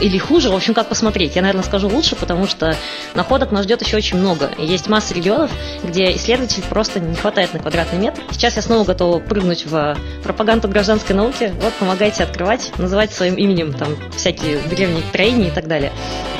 или 0.00 0.18
хуже, 0.18 0.50
в 0.50 0.54
общем, 0.54 0.74
как 0.74 0.88
посмотреть. 0.88 1.36
Я, 1.36 1.42
наверное, 1.42 1.64
скажу 1.64 1.88
лучше, 1.88 2.16
потому 2.16 2.46
что 2.46 2.76
находок 3.14 3.52
нас 3.52 3.64
ждет 3.64 3.82
еще 3.82 3.96
очень 3.96 4.18
много. 4.18 4.50
Есть 4.58 4.88
масса 4.88 5.14
регионов, 5.14 5.50
где 5.82 6.14
исследователей 6.16 6.64
просто 6.68 7.00
не 7.00 7.14
хватает 7.16 7.52
на 7.52 7.60
квадратный 7.60 7.98
метр. 7.98 8.20
Сейчас 8.30 8.56
я 8.56 8.62
снова 8.62 8.84
готова 8.84 9.18
прыгнуть 9.18 9.66
в 9.66 9.96
пропаганду 10.22 10.68
гражданской 10.68 11.14
науки. 11.14 11.52
Вот, 11.60 11.72
помогайте 11.74 12.22
открывать, 12.22 12.72
называть 12.78 13.12
своим 13.12 13.34
именем 13.34 13.72
там 13.72 13.96
всякие 14.16 14.58
древние 14.68 15.02
строения 15.08 15.48
и 15.48 15.52
так 15.52 15.66
далее. 15.66 15.92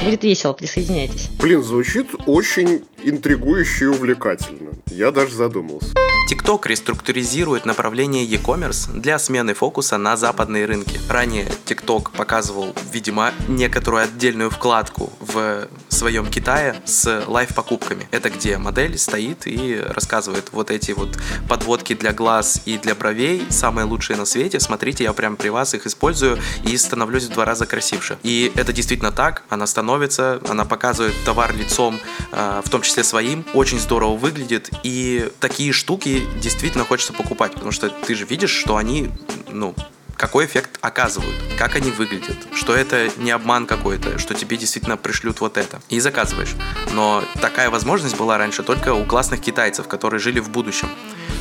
Будет 0.04 0.24
весело, 0.24 0.52
присоединяйтесь. 0.52 1.28
Блин, 1.40 1.62
звучит 1.62 2.08
очень 2.26 2.84
интригующе 3.02 3.86
и 3.86 3.88
увлекательно. 3.88 4.70
Я 4.90 5.10
даже 5.10 5.34
задумался. 5.34 5.94
TikTok 6.30 6.68
реструктуризирует 6.68 7.66
направление 7.66 8.24
e-commerce 8.24 8.88
для 8.92 9.18
смены 9.18 9.52
фокуса 9.52 9.98
на 9.98 10.16
западные 10.16 10.64
рынки. 10.64 11.00
Ранее 11.08 11.48
TikTok 11.66 12.12
показывал, 12.16 12.72
видимо, 12.92 13.32
некоторую 13.48 14.04
отдельную 14.04 14.48
вкладку 14.48 15.12
в 15.18 15.66
своем 15.88 16.30
Китае 16.30 16.80
с 16.84 17.24
лайв-покупками. 17.26 18.06
Это 18.12 18.30
где 18.30 18.58
модель 18.58 18.96
стоит 18.96 19.48
и 19.48 19.82
рассказывает 19.84 20.50
вот 20.52 20.70
эти 20.70 20.92
вот 20.92 21.18
подводки 21.48 21.94
для 21.94 22.12
глаз 22.12 22.62
и 22.64 22.78
для 22.78 22.94
бровей, 22.94 23.44
самые 23.50 23.86
лучшие 23.86 24.16
на 24.16 24.24
свете. 24.24 24.60
Смотрите, 24.60 25.02
я 25.02 25.12
прям 25.12 25.34
при 25.34 25.48
вас 25.48 25.74
их 25.74 25.84
использую 25.84 26.38
и 26.64 26.76
становлюсь 26.76 27.24
в 27.24 27.32
два 27.32 27.44
раза 27.44 27.66
красивше. 27.66 28.18
И 28.22 28.52
это 28.54 28.72
действительно 28.72 29.10
так, 29.10 29.42
она 29.48 29.66
становится, 29.66 30.40
она 30.48 30.64
показывает 30.64 31.14
товар 31.24 31.52
лицом, 31.56 31.98
а, 32.30 32.62
в 32.64 32.70
том 32.70 32.82
числе 32.82 33.02
своим, 33.02 33.44
очень 33.52 33.80
здорово 33.80 34.16
выглядит, 34.16 34.70
и 34.84 35.28
такие 35.40 35.72
штуки 35.72 36.19
действительно 36.40 36.84
хочется 36.84 37.12
покупать, 37.12 37.52
потому 37.52 37.72
что 37.72 37.88
ты 37.88 38.14
же 38.14 38.24
видишь, 38.24 38.50
что 38.50 38.76
они, 38.76 39.10
ну, 39.48 39.74
какой 40.20 40.44
эффект 40.44 40.78
оказывают, 40.82 41.34
как 41.58 41.76
они 41.76 41.90
выглядят, 41.90 42.36
что 42.54 42.74
это 42.74 43.08
не 43.16 43.30
обман 43.30 43.64
какой-то, 43.66 44.18
что 44.18 44.34
тебе 44.34 44.58
действительно 44.58 44.98
пришлют 44.98 45.40
вот 45.40 45.56
это. 45.56 45.80
И 45.88 45.98
заказываешь. 45.98 46.54
Но 46.92 47.24
такая 47.40 47.70
возможность 47.70 48.18
была 48.18 48.36
раньше 48.36 48.62
только 48.62 48.92
у 48.92 49.06
классных 49.06 49.40
китайцев, 49.40 49.88
которые 49.88 50.20
жили 50.20 50.38
в 50.38 50.50
будущем. 50.50 50.90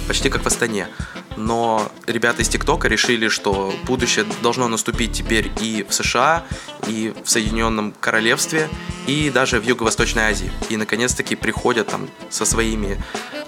Почти 0.07 0.29
как 0.29 0.43
в 0.43 0.47
Астане. 0.47 0.87
Но 1.35 1.91
ребята 2.07 2.41
из 2.41 2.47
ТикТока 2.47 2.87
решили, 2.87 3.27
что 3.27 3.73
будущее 3.83 4.25
должно 4.41 4.69
наступить 4.69 5.11
теперь 5.11 5.51
и 5.59 5.85
в 5.87 5.93
США, 5.93 6.45
и 6.87 7.13
в 7.23 7.29
Соединенном 7.29 7.93
Королевстве, 7.99 8.69
и 9.07 9.29
даже 9.29 9.59
в 9.59 9.65
Юго-Восточной 9.65 10.23
Азии. 10.23 10.51
И 10.69 10.77
наконец-таки 10.77 11.35
приходят 11.35 11.87
там 11.87 12.09
со 12.29 12.45
своими 12.45 12.97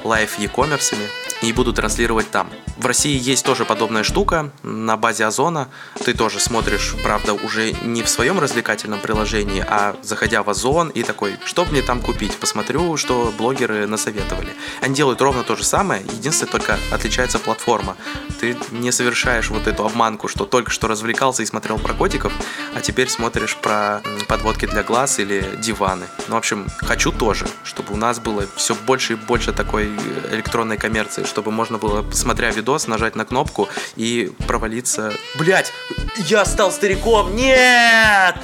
live 0.03 0.39
e-commerce 0.39 0.95
и 1.41 1.53
будут 1.53 1.73
транслировать 1.73 2.29
там. 2.29 2.49
В 2.77 2.85
России 2.85 3.17
есть 3.19 3.45
тоже 3.45 3.65
подобная 3.65 4.03
штука 4.03 4.51
на 4.63 4.97
базе 4.97 5.25
Озона. 5.25 5.69
Ты 6.03 6.13
тоже 6.13 6.39
смотришь, 6.39 6.95
правда, 7.03 7.33
уже 7.33 7.73
не 7.83 8.01
в 8.03 8.09
своем 8.09 8.39
развлекательном 8.39 8.99
приложении, 8.99 9.63
а 9.67 9.95
заходя 10.01 10.43
в 10.43 10.49
Озон 10.49 10.89
и 10.89 11.03
такой, 11.03 11.37
что 11.45 11.65
мне 11.65 11.81
там 11.81 12.01
купить? 12.01 12.35
Посмотрю, 12.37 12.97
что 12.97 13.33
блогеры 13.37 13.87
насоветовали. 13.87 14.53
Они 14.81 14.95
делают 14.95 15.21
ровно 15.21 15.43
то 15.43 15.55
же 15.55 15.63
самое, 15.63 16.01
единственное 16.01 16.51
только 16.51 16.77
отличается 16.91 17.39
платформа. 17.39 17.97
Ты 18.39 18.57
не 18.71 18.91
совершаешь 18.91 19.49
вот 19.49 19.67
эту 19.67 19.85
обманку, 19.85 20.27
что 20.27 20.45
только 20.45 20.71
что 20.71 20.87
развлекался 20.87 21.43
и 21.43 21.45
смотрел 21.45 21.77
про 21.77 21.93
котиков, 21.93 22.33
а 22.75 22.81
теперь 22.81 23.09
смотришь 23.09 23.55
про 23.57 24.01
подводки 24.27 24.65
для 24.65 24.83
глаз 24.83 25.19
или 25.19 25.57
диваны. 25.61 26.07
Ну, 26.27 26.35
в 26.35 26.37
общем, 26.37 26.67
хочу 26.77 27.11
тоже, 27.11 27.47
чтобы 27.63 27.93
у 27.93 27.97
нас 27.97 28.19
было 28.19 28.45
все 28.55 28.73
больше 28.73 29.13
и 29.13 29.15
больше 29.15 29.51
такой 29.51 29.90
электронной 30.31 30.77
коммерции, 30.77 31.23
чтобы 31.23 31.51
можно 31.51 31.77
было, 31.77 32.09
смотря 32.11 32.51
видос, 32.51 32.87
нажать 32.87 33.15
на 33.15 33.25
кнопку 33.25 33.69
и 33.95 34.31
провалиться. 34.47 35.13
Блять, 35.37 35.71
я 36.17 36.45
стал 36.45 36.71
стариком! 36.71 37.35
Нет! 37.35 38.35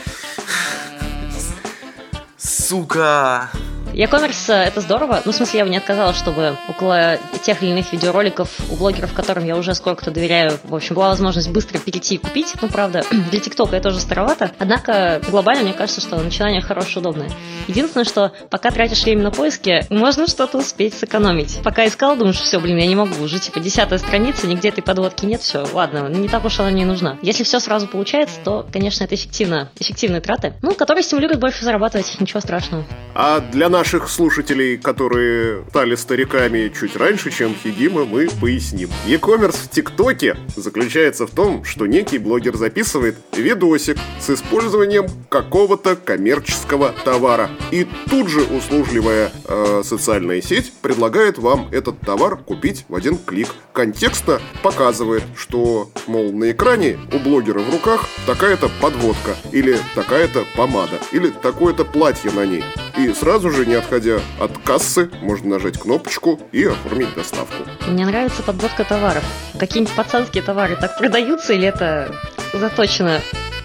Сука! 2.37 3.49
E-commerce 3.97 4.53
э, 4.53 4.67
это 4.67 4.79
здорово. 4.81 5.23
Ну, 5.25 5.31
в 5.31 5.35
смысле, 5.35 5.57
я 5.57 5.65
бы 5.65 5.71
не 5.71 5.77
отказалась, 5.77 6.17
чтобы 6.17 6.55
около 6.69 7.17
тех 7.41 7.63
или 7.63 7.71
иных 7.71 7.91
видеороликов 7.91 8.47
у 8.69 8.75
блогеров, 8.75 9.11
которым 9.11 9.43
я 9.43 9.57
уже 9.57 9.73
сколько-то 9.73 10.11
доверяю, 10.11 10.59
в 10.65 10.75
общем, 10.75 10.93
была 10.93 11.09
возможность 11.09 11.49
быстро 11.49 11.79
перейти 11.79 12.13
и 12.13 12.17
купить. 12.19 12.53
Ну, 12.61 12.67
правда, 12.67 13.03
для 13.31 13.39
ТикТока 13.39 13.75
это 13.75 13.89
тоже 13.89 13.99
старовато. 13.99 14.51
Однако, 14.59 15.19
глобально, 15.27 15.63
мне 15.63 15.73
кажется, 15.73 15.99
что 15.99 16.15
начинание 16.17 16.61
хорошее, 16.61 16.99
удобное. 16.99 17.31
Единственное, 17.67 18.05
что 18.05 18.33
пока 18.51 18.69
тратишь 18.69 19.03
время 19.03 19.23
на 19.23 19.31
поиски, 19.31 19.83
можно 19.89 20.27
что-то 20.27 20.59
успеть 20.59 20.93
сэкономить. 20.93 21.59
Пока 21.63 21.87
искал, 21.87 22.15
думаешь, 22.15 22.39
все, 22.39 22.59
блин, 22.59 22.77
я 22.77 22.85
не 22.85 22.95
могу, 22.95 23.23
уже 23.23 23.39
типа 23.39 23.59
десятая 23.59 23.97
страница, 23.97 24.45
нигде 24.45 24.69
этой 24.69 24.83
подводки 24.83 25.25
нет, 25.25 25.41
все, 25.41 25.65
ладно, 25.73 26.07
не 26.07 26.27
так 26.27 26.45
уж 26.45 26.59
она 26.59 26.69
мне 26.69 26.85
нужна. 26.85 27.17
Если 27.23 27.43
все 27.43 27.59
сразу 27.59 27.87
получается, 27.87 28.35
то, 28.43 28.67
конечно, 28.71 29.05
это 29.05 29.15
эффективно, 29.15 29.71
эффективные 29.79 30.21
траты, 30.21 30.53
ну, 30.61 30.75
которые 30.75 31.01
стимулируют 31.01 31.39
больше 31.39 31.65
зарабатывать, 31.65 32.15
ничего 32.19 32.41
страшного. 32.41 32.85
А 33.15 33.39
для 33.39 33.69
наших 33.69 33.86
наших 33.87 34.09
слушателей, 34.09 34.77
которые 34.77 35.63
стали 35.69 35.95
стариками 35.95 36.69
чуть 36.77 36.97
раньше, 36.97 37.31
чем 37.31 37.55
Хидима, 37.55 38.03
мы 38.03 38.27
поясним. 38.41 38.89
E-commerce 39.05 39.55
в 39.63 39.69
ТикТоке 39.69 40.35
заключается 40.57 41.25
в 41.25 41.31
том, 41.31 41.63
что 41.63 41.85
некий 41.85 42.17
блогер 42.17 42.57
записывает 42.57 43.15
видосик 43.37 43.97
с 44.19 44.29
использованием 44.29 45.05
какого-то 45.29 45.95
коммерческого 45.95 46.93
товара. 47.05 47.49
И 47.71 47.87
тут 48.09 48.27
же 48.27 48.41
услужливая 48.41 49.31
э, 49.45 49.83
социальная 49.85 50.41
сеть 50.41 50.73
предлагает 50.81 51.37
вам 51.37 51.69
этот 51.71 51.97
товар 52.01 52.35
купить 52.35 52.83
в 52.89 52.95
один 52.95 53.17
клик. 53.17 53.47
Контекстно 53.71 54.41
показывает, 54.63 55.23
что, 55.37 55.89
мол, 56.07 56.33
на 56.33 56.51
экране 56.51 56.99
у 57.13 57.19
блогера 57.19 57.59
в 57.59 57.71
руках 57.71 58.09
такая-то 58.25 58.69
подводка, 58.81 59.37
или 59.53 59.77
такая-то 59.95 60.43
помада, 60.57 60.99
или 61.13 61.29
такое-то 61.29 61.85
платье 61.85 62.31
на 62.31 62.45
ней. 62.45 62.65
И 62.97 63.13
сразу 63.13 63.51
же, 63.51 63.66
не 63.67 63.75
отходя 63.75 64.19
от 64.39 64.57
кассы, 64.59 65.09
можно 65.21 65.49
нажать 65.49 65.77
кнопочку 65.77 66.39
и 66.51 66.63
оформить 66.63 67.13
доставку. 67.13 67.63
Мне 67.87 68.05
нравится 68.05 68.41
подводка 68.41 68.83
товаров. 68.83 69.23
Какие-нибудь 69.59 69.95
пацанские 69.95 70.41
товары 70.41 70.75
так 70.75 70.97
продаются 70.97 71.53
или 71.53 71.67
это 71.67 72.15
заточено 72.53 73.21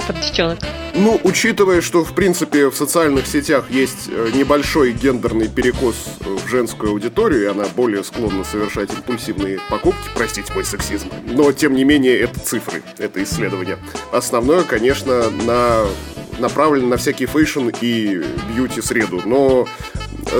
под 0.07 0.21
девчонок? 0.21 0.59
Ну, 0.95 1.19
учитывая, 1.25 1.81
что, 1.81 2.05
в 2.05 2.15
принципе, 2.15 2.69
в 2.69 2.77
социальных 2.77 3.27
сетях 3.27 3.71
есть 3.71 4.09
э, 4.11 4.31
небольшой 4.35 4.93
гендерный 4.93 5.49
перекос 5.49 5.97
в 6.21 6.47
женскую 6.49 6.93
аудиторию, 6.93 7.45
и 7.45 7.47
она 7.47 7.65
более 7.75 8.05
склонна 8.05 8.45
совершать 8.45 8.93
импульсивные 8.93 9.59
покупки, 9.71 10.03
простите 10.15 10.53
мой 10.53 10.65
сексизм, 10.65 11.09
но, 11.25 11.51
тем 11.53 11.75
не 11.75 11.85
менее, 11.85 12.19
это 12.19 12.39
цифры, 12.41 12.83
это 12.99 13.23
исследование. 13.23 13.79
Основное, 14.13 14.65
конечно, 14.65 15.31
на 15.31 15.87
направлено 16.39 16.89
на 16.89 16.97
всякий 16.97 17.27
fashion 17.27 17.71
и 17.81 18.23
beauty-среду, 18.49 19.23
но 19.25 19.67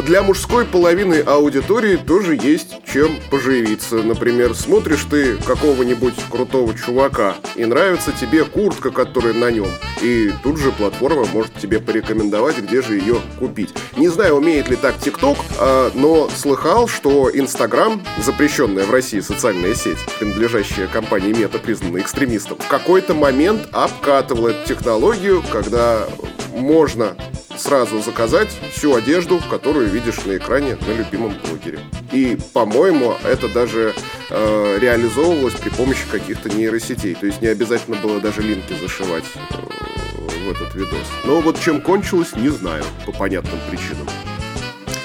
для 0.05 0.23
мужской 0.23 0.65
половины 0.65 1.21
аудитории 1.21 1.97
тоже 1.97 2.39
есть 2.41 2.77
чем 2.93 3.19
поживиться. 3.31 3.97
Например, 3.97 4.55
смотришь 4.55 5.07
ты 5.11 5.37
какого-нибудь 5.37 6.15
крутого 6.31 6.75
чувака, 6.75 7.37
и 7.57 7.65
нравится 7.65 8.13
тебе 8.13 8.45
куртка, 8.45 8.91
которая 8.91 9.33
на 9.33 9.51
нем. 9.51 9.69
И 10.03 10.31
тут 10.43 10.59
же 10.59 10.73
платформа 10.73 11.25
может 11.33 11.55
тебе 11.55 11.81
порекомендовать, 11.81 12.59
где 12.59 12.83
же 12.83 12.97
ее 12.97 13.17
купить. 13.39 13.71
Не 13.97 14.09
знаю, 14.09 14.37
умеет 14.37 14.69
ли 14.69 14.77
так 14.77 14.99
ТикТок, 14.99 15.39
а, 15.59 15.91
но 15.95 16.29
слыхал, 16.35 16.89
что 16.89 17.31
Инстаграм, 17.33 18.03
запрещенная 18.19 18.85
в 18.85 18.91
России 18.91 19.21
социальная 19.21 19.75
сеть, 19.75 19.99
принадлежащая 20.19 20.87
компании 20.87 21.33
Мета, 21.33 21.59
признанная 21.59 22.03
экстремистом, 22.03 22.59
в 22.59 22.69
какой-то 22.69 23.15
момент 23.15 23.69
обкатывал 23.73 24.49
эту 24.49 24.69
технологию, 24.69 25.43
когда 25.51 26.09
можно 26.55 27.17
сразу 27.57 28.01
заказать 28.01 28.51
всю 28.73 28.95
одежду, 28.95 29.41
которую 29.51 29.72
видишь 29.81 30.25
на 30.25 30.37
экране 30.37 30.77
на 30.87 30.93
любимом 30.93 31.35
блогере. 31.45 31.81
И, 32.13 32.39
по-моему, 32.53 33.15
это 33.25 33.49
даже 33.49 33.95
э, 34.31 34.79
реализовывалось 34.81 35.55
при 35.55 35.71
помощи 35.71 36.05
каких-то 36.11 36.49
нейросетей. 36.51 37.15
То 37.15 37.27
есть 37.27 37.41
не 37.41 37.49
обязательно 37.49 37.97
было 37.97 38.21
даже 38.21 38.43
линки 38.43 38.75
зашивать 38.81 39.25
э, 39.51 40.47
в 40.47 40.51
этот 40.51 40.75
видос. 40.75 41.07
Но 41.25 41.41
вот 41.41 41.59
чем 41.61 41.81
кончилось, 41.81 42.35
не 42.37 42.49
знаю, 42.51 42.85
по 43.07 43.13
понятным 43.13 43.59
причинам. 43.71 44.09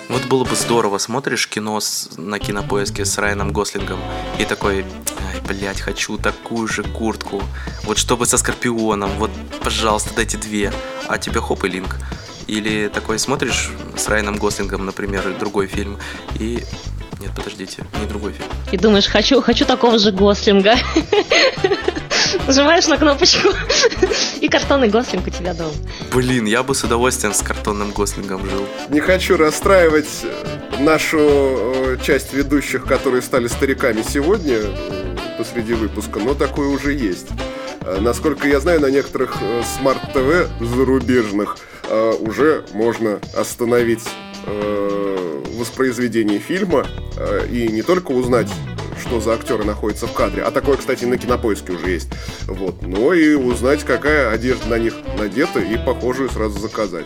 Вот 0.09 0.25
было 0.25 0.45
бы 0.45 0.55
здорово, 0.55 0.97
смотришь 0.97 1.47
кино 1.47 1.79
с, 1.79 2.09
на 2.17 2.39
кинопоиске 2.39 3.03
с 3.05 3.17
Райаном 3.17 3.51
Гослингом 3.51 3.99
и 4.39 4.45
такой, 4.45 4.77
ай, 4.79 5.41
блядь, 5.47 5.81
хочу 5.81 6.17
такую 6.17 6.67
же 6.67 6.83
куртку, 6.83 7.43
вот 7.83 7.97
чтобы 7.97 8.25
со 8.25 8.37
Скорпионом, 8.37 9.11
вот, 9.17 9.31
пожалуйста, 9.63 10.15
дайте 10.15 10.37
две, 10.37 10.71
а 11.07 11.17
тебе 11.17 11.41
хоп 11.41 11.65
и 11.65 11.67
линк. 11.67 11.97
Или 12.47 12.87
такой 12.87 13.19
смотришь 13.19 13.69
с 13.95 14.07
Райаном 14.07 14.37
Гослингом, 14.37 14.85
например, 14.85 15.35
другой 15.39 15.67
фильм, 15.67 15.97
и... 16.39 16.63
Нет, 17.19 17.31
подождите, 17.35 17.83
не 17.99 18.07
другой 18.07 18.33
фильм. 18.33 18.47
И 18.71 18.77
думаешь, 18.77 19.07
хочу, 19.07 19.41
хочу 19.41 19.65
такого 19.65 19.97
же 19.97 20.11
Гослинга. 20.11 20.75
Нажимаешь 22.47 22.87
на 22.87 22.97
кнопочку, 22.97 23.49
и 24.41 24.47
картонный 24.47 24.87
Гослинг 24.87 25.27
у 25.27 25.29
тебя 25.29 25.53
дома. 25.53 25.73
Блин, 26.13 26.45
я 26.45 26.63
бы 26.63 26.75
с 26.75 26.83
удовольствием 26.83 27.33
с 27.33 27.41
картонным 27.41 27.91
Гослингом 27.91 28.47
жил. 28.49 28.67
Не 28.89 28.99
хочу 28.99 29.35
расстраивать 29.35 30.25
нашу 30.79 31.17
э, 31.19 31.97
часть 32.03 32.33
ведущих, 32.33 32.85
которые 32.85 33.21
стали 33.21 33.47
стариками 33.47 34.03
сегодня 34.07 34.59
э, 34.59 35.17
посреди 35.37 35.73
выпуска, 35.73 36.19
но 36.19 36.33
такое 36.33 36.67
уже 36.67 36.93
есть. 36.93 37.27
Э, 37.81 37.97
насколько 37.99 38.47
я 38.47 38.59
знаю, 38.59 38.79
на 38.79 38.91
некоторых 38.91 39.37
смарт-ТВ 39.77 40.49
зарубежных 40.61 41.57
уже 42.19 42.65
можно 42.73 43.19
остановить 43.35 44.03
воспроизведение 45.57 46.39
фильма 46.39 46.85
и 47.51 47.67
не 47.67 47.81
только 47.81 48.11
узнать 48.11 48.49
что 48.99 49.19
за 49.19 49.33
актеры 49.33 49.63
находятся 49.63 50.07
в 50.07 50.13
кадре. 50.13 50.43
А 50.43 50.51
такое, 50.51 50.77
кстати, 50.77 51.05
на 51.05 51.17
кинопоиске 51.17 51.73
уже 51.73 51.89
есть. 51.89 52.09
Вот. 52.45 52.81
Но 52.81 53.13
и 53.13 53.35
узнать, 53.35 53.83
какая 53.83 54.31
одежда 54.31 54.67
на 54.67 54.79
них 54.79 54.95
надета, 55.17 55.59
и 55.59 55.77
похожую 55.77 56.29
сразу 56.29 56.59
заказать. 56.59 57.05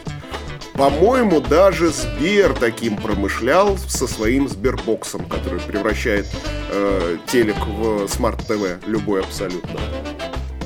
По-моему, 0.73 1.41
даже 1.41 1.89
Сбер 1.89 2.53
таким 2.53 2.97
промышлял 2.97 3.77
со 3.77 4.08
своим 4.08 4.47
Сбербоксом, 4.47 5.25
который 5.25 5.60
превращает 5.60 6.27
э, 6.71 7.17
телек 7.27 7.58
в 7.67 8.08
смарт-ТВ, 8.08 8.88
любой 8.88 9.21
абсолютно. 9.21 9.79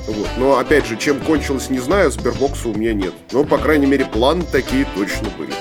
Вот. 0.06 0.28
Но 0.38 0.58
опять 0.58 0.86
же, 0.86 0.96
чем 0.96 1.20
кончилось, 1.20 1.70
не 1.70 1.78
знаю, 1.78 2.10
Сбербокса 2.10 2.68
у 2.68 2.74
меня 2.74 2.94
нет. 2.94 3.12
Но, 3.32 3.44
по 3.44 3.58
крайней 3.58 3.86
мере, 3.86 4.04
планы 4.04 4.44
такие 4.44 4.86
точно 4.96 5.28
были. 5.36 5.52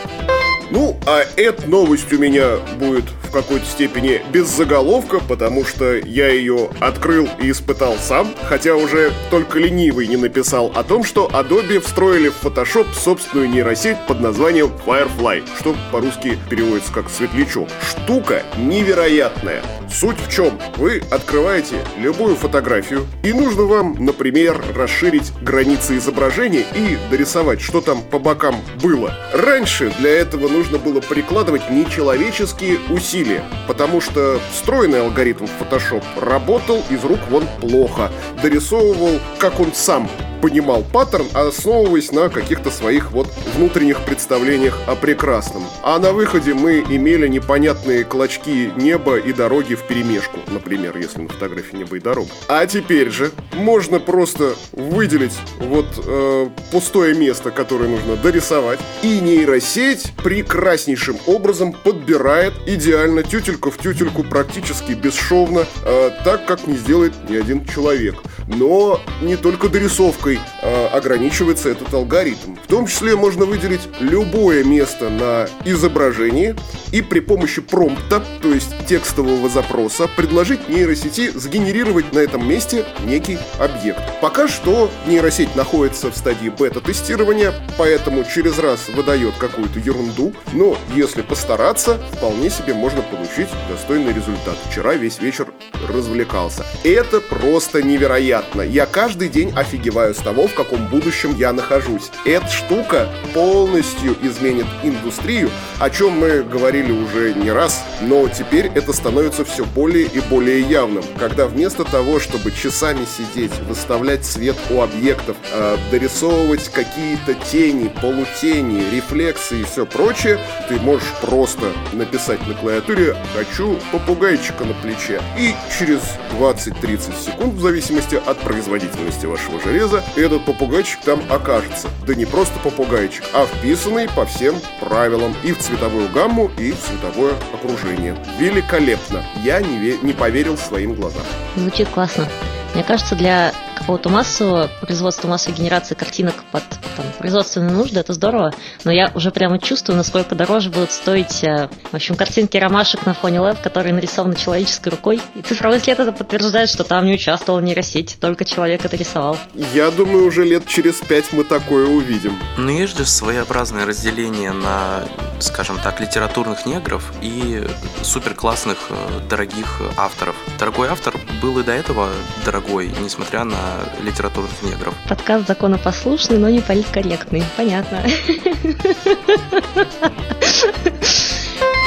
Ну, 0.71 0.97
а 1.05 1.23
эта 1.35 1.67
новость 1.67 2.11
у 2.11 2.17
меня 2.17 2.57
будет 2.79 3.05
какой-то 3.35 3.65
степени 3.65 4.21
без 4.31 4.47
заголовка, 4.47 5.19
потому 5.19 5.65
что 5.65 5.97
я 5.97 6.29
ее 6.29 6.69
открыл 6.79 7.27
и 7.41 7.51
испытал 7.51 7.97
сам, 7.97 8.33
хотя 8.43 8.75
уже 8.75 9.11
только 9.29 9.59
ленивый 9.59 10.07
не 10.07 10.15
написал 10.15 10.71
о 10.73 10.83
том, 10.83 11.03
что 11.03 11.29
Adobe 11.33 11.81
встроили 11.81 12.29
в 12.29 12.41
Photoshop 12.41 12.87
собственную 12.93 13.49
нейросеть 13.49 13.97
под 14.07 14.21
названием 14.21 14.71
Firefly, 14.85 15.43
что 15.59 15.75
по-русски 15.91 16.39
переводится 16.49 16.93
как 16.93 17.09
светлячок. 17.09 17.67
Штука 17.85 18.43
невероятная. 18.57 19.61
Суть 19.91 20.17
в 20.17 20.31
чем? 20.31 20.57
Вы 20.77 21.01
открываете 21.11 21.75
любую 21.97 22.35
фотографию, 22.35 23.05
и 23.23 23.33
нужно 23.33 23.63
вам, 23.63 23.95
например, 23.99 24.63
расширить 24.75 25.33
границы 25.41 25.97
изображения 25.97 26.65
и 26.73 26.97
дорисовать, 27.11 27.59
что 27.59 27.81
там 27.81 28.01
по 28.01 28.17
бокам 28.17 28.55
было. 28.81 29.13
Раньше 29.33 29.93
для 29.99 30.11
этого 30.11 30.47
нужно 30.47 30.77
было 30.77 31.01
прикладывать 31.01 31.69
нечеловеческие 31.69 32.79
усилия, 32.89 33.24
потому 33.67 34.01
что 34.01 34.39
встроенный 34.51 35.01
алгоритм 35.01 35.45
Photoshop 35.45 36.03
работал 36.19 36.83
из 36.89 37.03
рук 37.03 37.19
вон 37.29 37.47
плохо, 37.59 38.11
дорисовывал, 38.41 39.19
как 39.39 39.59
он 39.59 39.73
сам 39.73 40.09
понимал 40.41 40.83
паттерн, 40.83 41.25
основываясь 41.33 42.11
на 42.11 42.29
каких-то 42.29 42.71
своих 42.71 43.11
вот 43.11 43.27
внутренних 43.55 44.03
представлениях 44.05 44.77
о 44.87 44.95
прекрасном. 44.95 45.63
А 45.83 45.99
на 45.99 46.11
выходе 46.11 46.53
мы 46.53 46.79
имели 46.79 47.27
непонятные 47.27 48.03
клочки 48.03 48.71
неба 48.75 49.17
и 49.17 49.33
дороги 49.33 49.75
в 49.75 49.83
перемешку, 49.83 50.39
например, 50.47 50.97
если 50.97 51.21
на 51.21 51.29
фотографии 51.29 51.75
небо 51.75 51.97
и 51.97 51.99
дорога. 51.99 52.29
А 52.47 52.65
теперь 52.65 53.09
же 53.09 53.31
можно 53.53 53.99
просто 53.99 54.55
выделить 54.71 55.37
вот 55.59 55.87
э, 56.05 56.49
пустое 56.71 57.15
место, 57.15 57.51
которое 57.51 57.89
нужно 57.89 58.15
дорисовать, 58.15 58.79
и 59.01 59.19
нейросеть 59.19 60.13
прекраснейшим 60.23 61.17
образом 61.27 61.73
подбирает 61.73 62.53
идеально 62.65 63.23
тютельку 63.23 63.71
в 63.71 63.77
тютельку 63.77 64.23
практически 64.23 64.93
бесшовно, 64.93 65.65
э, 65.85 66.11
так 66.23 66.45
как 66.45 66.67
не 66.67 66.75
сделает 66.75 67.13
ни 67.29 67.35
один 67.35 67.65
человек. 67.65 68.15
Но 68.47 69.01
не 69.21 69.35
только 69.35 69.69
дорисовкой 69.69 70.34
э, 70.61 70.87
ограничивается 70.87 71.69
этот 71.69 71.93
алгоритм. 71.93 72.55
В 72.63 72.67
том 72.67 72.87
числе 72.87 73.15
можно 73.15 73.45
выделить 73.45 73.81
любое 73.99 74.63
место 74.63 75.09
на 75.09 75.47
изображении 75.65 76.55
и 76.91 77.01
при 77.01 77.19
помощи 77.19 77.61
промпта, 77.61 78.23
то 78.41 78.53
есть 78.53 78.71
текстового 78.87 79.49
запроса, 79.49 80.07
предложить 80.15 80.69
нейросети 80.69 81.29
сгенерировать 81.29 82.13
на 82.13 82.19
этом 82.19 82.47
месте 82.47 82.85
некий 83.05 83.37
объект. 83.59 84.01
Пока 84.21 84.47
что 84.47 84.89
нейросеть 85.05 85.55
находится 85.55 86.11
в 86.11 86.17
стадии 86.17 86.49
бета-тестирования, 86.49 87.53
поэтому 87.77 88.23
через 88.23 88.57
раз 88.59 88.89
выдает 88.89 89.35
какую-то 89.35 89.79
ерунду, 89.79 90.33
но 90.53 90.77
если 90.95 91.21
постараться, 91.21 91.99
вполне 92.13 92.49
себе 92.49 92.73
можно 92.73 93.01
получить 93.01 93.49
достойный 93.69 94.13
результат. 94.13 94.55
Вчера 94.69 94.93
весь 94.95 95.19
вечер 95.19 95.47
развлекался. 95.87 96.65
Это 96.83 97.21
просто 97.21 97.83
невероятно. 97.83 98.61
Я 98.61 98.85
каждый 98.85 99.29
день 99.29 99.51
офигеваю 99.55 100.14
с 100.15 100.19
того, 100.19 100.47
в 100.47 100.53
каком 100.53 100.87
будущем 100.87 101.35
я 101.35 101.53
нахожусь. 101.53 102.09
Эта 102.25 102.47
штука 102.47 103.09
полностью 103.33 104.15
изменит 104.21 104.65
индустрию, 104.83 105.49
о 105.79 105.89
чем 105.89 106.11
мы 106.19 106.43
говорили 106.43 106.91
уже 106.91 107.33
не 107.33 107.51
раз, 107.51 107.83
но 108.01 108.27
теперь 108.27 108.67
это 108.73 108.93
становится 108.93 109.43
все 109.43 109.65
более 109.65 110.05
и 110.05 110.19
более 110.21 110.61
явным, 110.61 111.03
когда 111.19 111.47
вместо 111.47 111.83
того, 111.83 112.19
чтобы 112.19 112.51
часами 112.51 113.05
сидеть, 113.05 113.51
выставлять 113.67 114.25
свет 114.25 114.55
у 114.69 114.81
объектов, 114.81 115.35
э, 115.51 115.77
дорисовывать 115.91 116.69
какие-то 116.69 117.33
тени, 117.33 117.91
полутени, 118.01 118.83
рефлексы 118.95 119.61
и 119.61 119.63
все 119.63 119.85
прочее, 119.85 120.39
ты 120.69 120.79
можешь 120.79 121.07
просто 121.21 121.65
написать 121.93 122.45
на 122.47 122.53
клавиатуре 122.53 123.15
«хочу 123.35 123.77
попугайчика 123.91 124.63
на 124.63 124.73
плече» 124.73 125.21
и 125.37 125.53
через 125.77 126.01
20-30 126.39 127.13
секунд, 127.23 127.53
в 127.55 127.61
зависимости 127.61 128.15
от 128.15 128.37
производительности 128.39 129.25
вашего 129.25 129.59
железа, 129.59 130.03
этот 130.15 130.45
попугайчик 130.45 130.99
там 131.01 131.21
окажется. 131.29 131.89
Да 132.05 132.15
не 132.15 132.25
просто 132.25 132.57
попугайчик, 132.59 133.23
а 133.33 133.45
вписанный 133.45 134.07
по 134.09 134.25
всем 134.25 134.55
правилам 134.79 135.35
и 135.43 135.51
в 135.51 135.59
цветовую 135.59 136.09
гамму, 136.09 136.51
и 136.57 136.71
в 136.71 136.79
цветовое 136.79 137.33
окружение. 137.53 138.15
Великолепно! 138.39 139.23
Я 139.43 139.59
не, 139.61 139.77
ве- 139.77 139.99
не 140.03 140.13
поверил 140.13 140.57
своим 140.57 140.93
глазам. 140.93 141.23
Звучит 141.55 141.89
классно. 141.89 142.27
Мне 142.75 142.83
кажется, 142.83 143.15
для 143.15 143.53
какого-то 143.75 144.09
массового 144.09 144.69
производства, 144.81 145.27
массовой 145.29 145.55
генерации 145.55 145.95
картинок 145.95 146.43
под 146.51 146.63
там, 146.97 147.05
производственные 147.19 147.71
нужды, 147.71 147.99
это 147.99 148.13
здорово, 148.13 148.53
но 148.83 148.91
я 148.91 149.11
уже 149.15 149.31
прямо 149.31 149.59
чувствую, 149.59 149.95
насколько 149.95 150.35
дороже 150.35 150.69
будут 150.69 150.91
стоить, 150.91 151.43
э, 151.43 151.69
в 151.91 151.93
общем, 151.93 152.15
картинки 152.15 152.57
ромашек 152.57 153.05
на 153.05 153.13
фоне 153.13 153.39
лев, 153.39 153.61
которые 153.61 153.93
нарисованы 153.93 154.35
человеческой 154.35 154.89
рукой. 154.89 155.21
И 155.35 155.41
цифровой 155.41 155.79
след 155.79 155.99
это 155.99 156.11
подтверждает, 156.11 156.69
что 156.69 156.83
там 156.83 157.05
не 157.05 157.13
участвовал 157.13 157.61
нейросеть, 157.61 158.17
только 158.19 158.43
человек 158.43 158.83
это 158.83 158.97
рисовал. 158.97 159.37
Я 159.73 159.89
думаю, 159.91 160.25
уже 160.25 160.43
лет 160.43 160.67
через 160.67 160.95
пять 160.95 161.31
мы 161.31 161.43
такое 161.43 161.87
увидим. 161.87 162.37
Ну, 162.57 162.69
есть 162.69 162.97
же 162.97 163.05
своеобразное 163.05 163.85
разделение 163.85 164.51
на, 164.51 165.05
скажем 165.39 165.79
так, 165.81 166.01
литературных 166.01 166.65
негров 166.65 167.13
и 167.21 167.65
супер 168.01 168.33
классных, 168.33 168.77
э, 168.89 168.95
дорогих 169.29 169.81
авторов. 169.97 170.35
Дорогой 170.59 170.89
автор 170.89 171.15
был 171.41 171.59
и 171.59 171.63
до 171.63 171.71
этого 171.71 172.09
дорогой, 172.43 172.64
несмотря 172.99 173.43
на 173.43 173.57
литературных 174.01 174.61
негров. 174.61 174.93
Подкаст 175.07 175.47
законопослушный, 175.47 176.37
но 176.37 176.49
не 176.49 176.61
политкорректный. 176.61 177.43
Понятно. 177.57 178.03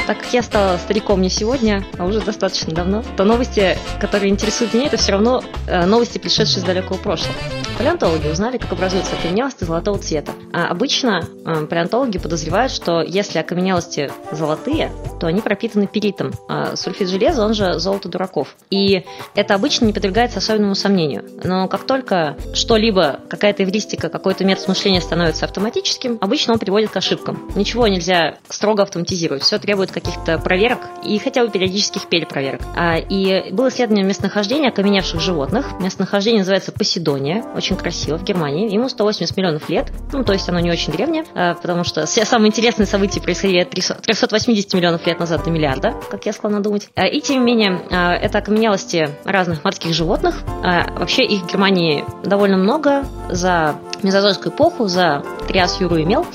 Так 0.09 0.23
как 0.23 0.33
я 0.33 0.42
стала 0.42 0.79
стариком 0.79 1.21
не 1.21 1.29
сегодня, 1.29 1.85
а 1.99 2.07
уже 2.07 2.23
достаточно 2.23 2.73
давно, 2.73 3.05
то 3.18 3.25
новости, 3.25 3.77
которые 4.01 4.31
интересуют 4.31 4.73
меня, 4.73 4.87
это 4.87 4.97
все 4.97 5.12
равно 5.12 5.42
э, 5.66 5.85
новости, 5.85 6.16
пришедшие 6.16 6.61
из 6.61 6.62
далекого 6.62 6.97
прошлого. 6.97 7.35
Палеонтологи 7.77 8.27
узнали, 8.27 8.57
как 8.57 8.73
образуются 8.73 9.14
окаменелости 9.16 9.64
золотого 9.64 9.99
цвета. 9.99 10.33
А 10.55 10.68
обычно 10.68 11.23
э, 11.44 11.66
палеонтологи 11.66 12.18
подозревают, 12.18 12.73
что 12.73 13.03
если 13.03 13.38
окаменелости 13.38 14.11
золотые, 14.33 14.90
то 15.21 15.27
они 15.27 15.42
пропитаны 15.42 15.87
перитом. 15.87 16.33
А 16.49 16.75
сульфид 16.75 17.09
железа, 17.09 17.44
он 17.44 17.53
же 17.53 17.79
золото 17.79 18.09
дураков. 18.09 18.57
И 18.71 19.05
это 19.35 19.55
обычно 19.55 19.85
не 19.85 19.92
подвергается 19.92 20.38
особенному 20.38 20.75
сомнению. 20.75 21.23
Но 21.44 21.68
как 21.68 21.85
только 21.85 22.37
что-либо, 22.55 23.21
какая-то 23.29 23.62
эвристика, 23.62 24.09
какой-то 24.09 24.44
метод 24.44 24.68
мышления 24.68 25.03
становится 25.03 25.44
автоматическим, 25.44 26.16
обычно 26.23 26.55
он 26.55 26.59
приводит 26.59 26.90
к 26.90 26.97
ошибкам. 26.97 27.51
Ничего 27.55 27.87
нельзя 27.88 28.38
строго 28.49 28.85
автоматизировать. 28.85 29.42
Все 29.42 29.59
требует 29.59 29.92
каких-то 30.01 30.39
проверок 30.39 30.81
и 31.03 31.19
хотя 31.19 31.45
бы 31.45 31.51
периодических 31.51 32.07
перепроверок. 32.07 32.61
А, 32.77 32.97
и 32.99 33.51
было 33.53 33.69
исследование 33.69 34.05
местонахождения 34.05 34.69
окаменевших 34.69 35.21
животных. 35.21 35.81
Местонахождение 35.81 36.41
называется 36.41 36.73
Поседония. 36.73 37.45
Очень 37.55 37.77
красиво 37.77 38.19
в 38.19 38.25
Германии. 38.25 38.73
Ему 38.73 38.89
180 38.89 39.37
миллионов 39.37 39.69
лет. 39.69 39.93
Ну, 40.13 40.25
то 40.25 40.33
есть 40.33 40.49
оно 40.49 40.61
не 40.61 40.71
очень 40.71 40.93
древнее, 40.93 41.25
а, 41.35 41.55
потому 41.55 41.85
что 41.85 42.07
все 42.07 42.25
самые 42.27 42.49
интересные 42.49 42.87
события 42.87 43.21
происходили 43.21 43.61
от 43.61 43.71
380 43.71 44.75
миллионов 44.75 45.07
лет 45.07 45.19
назад 45.19 45.45
до 45.45 45.51
миллиарда, 45.51 45.95
как 46.11 46.27
я 46.27 46.33
склонна 46.33 46.63
думать. 46.63 46.89
А, 46.95 47.07
и 47.07 47.21
тем 47.21 47.45
не 47.45 47.55
менее, 47.55 47.81
это 47.91 48.39
окаменелости 48.39 49.09
разных 49.25 49.65
морских 49.65 49.95
животных. 49.95 50.43
Вообще 50.45 51.25
их 51.25 51.43
в 51.43 51.47
Германии 51.51 52.05
довольно 52.25 52.57
много 52.57 53.05
за 53.29 53.77
мезозойскую 54.03 54.53
эпоху, 54.55 54.87
за 54.87 55.23
Триас, 55.47 55.81
Юру 55.81 55.97
и 55.97 56.05
Мел. 56.05 56.27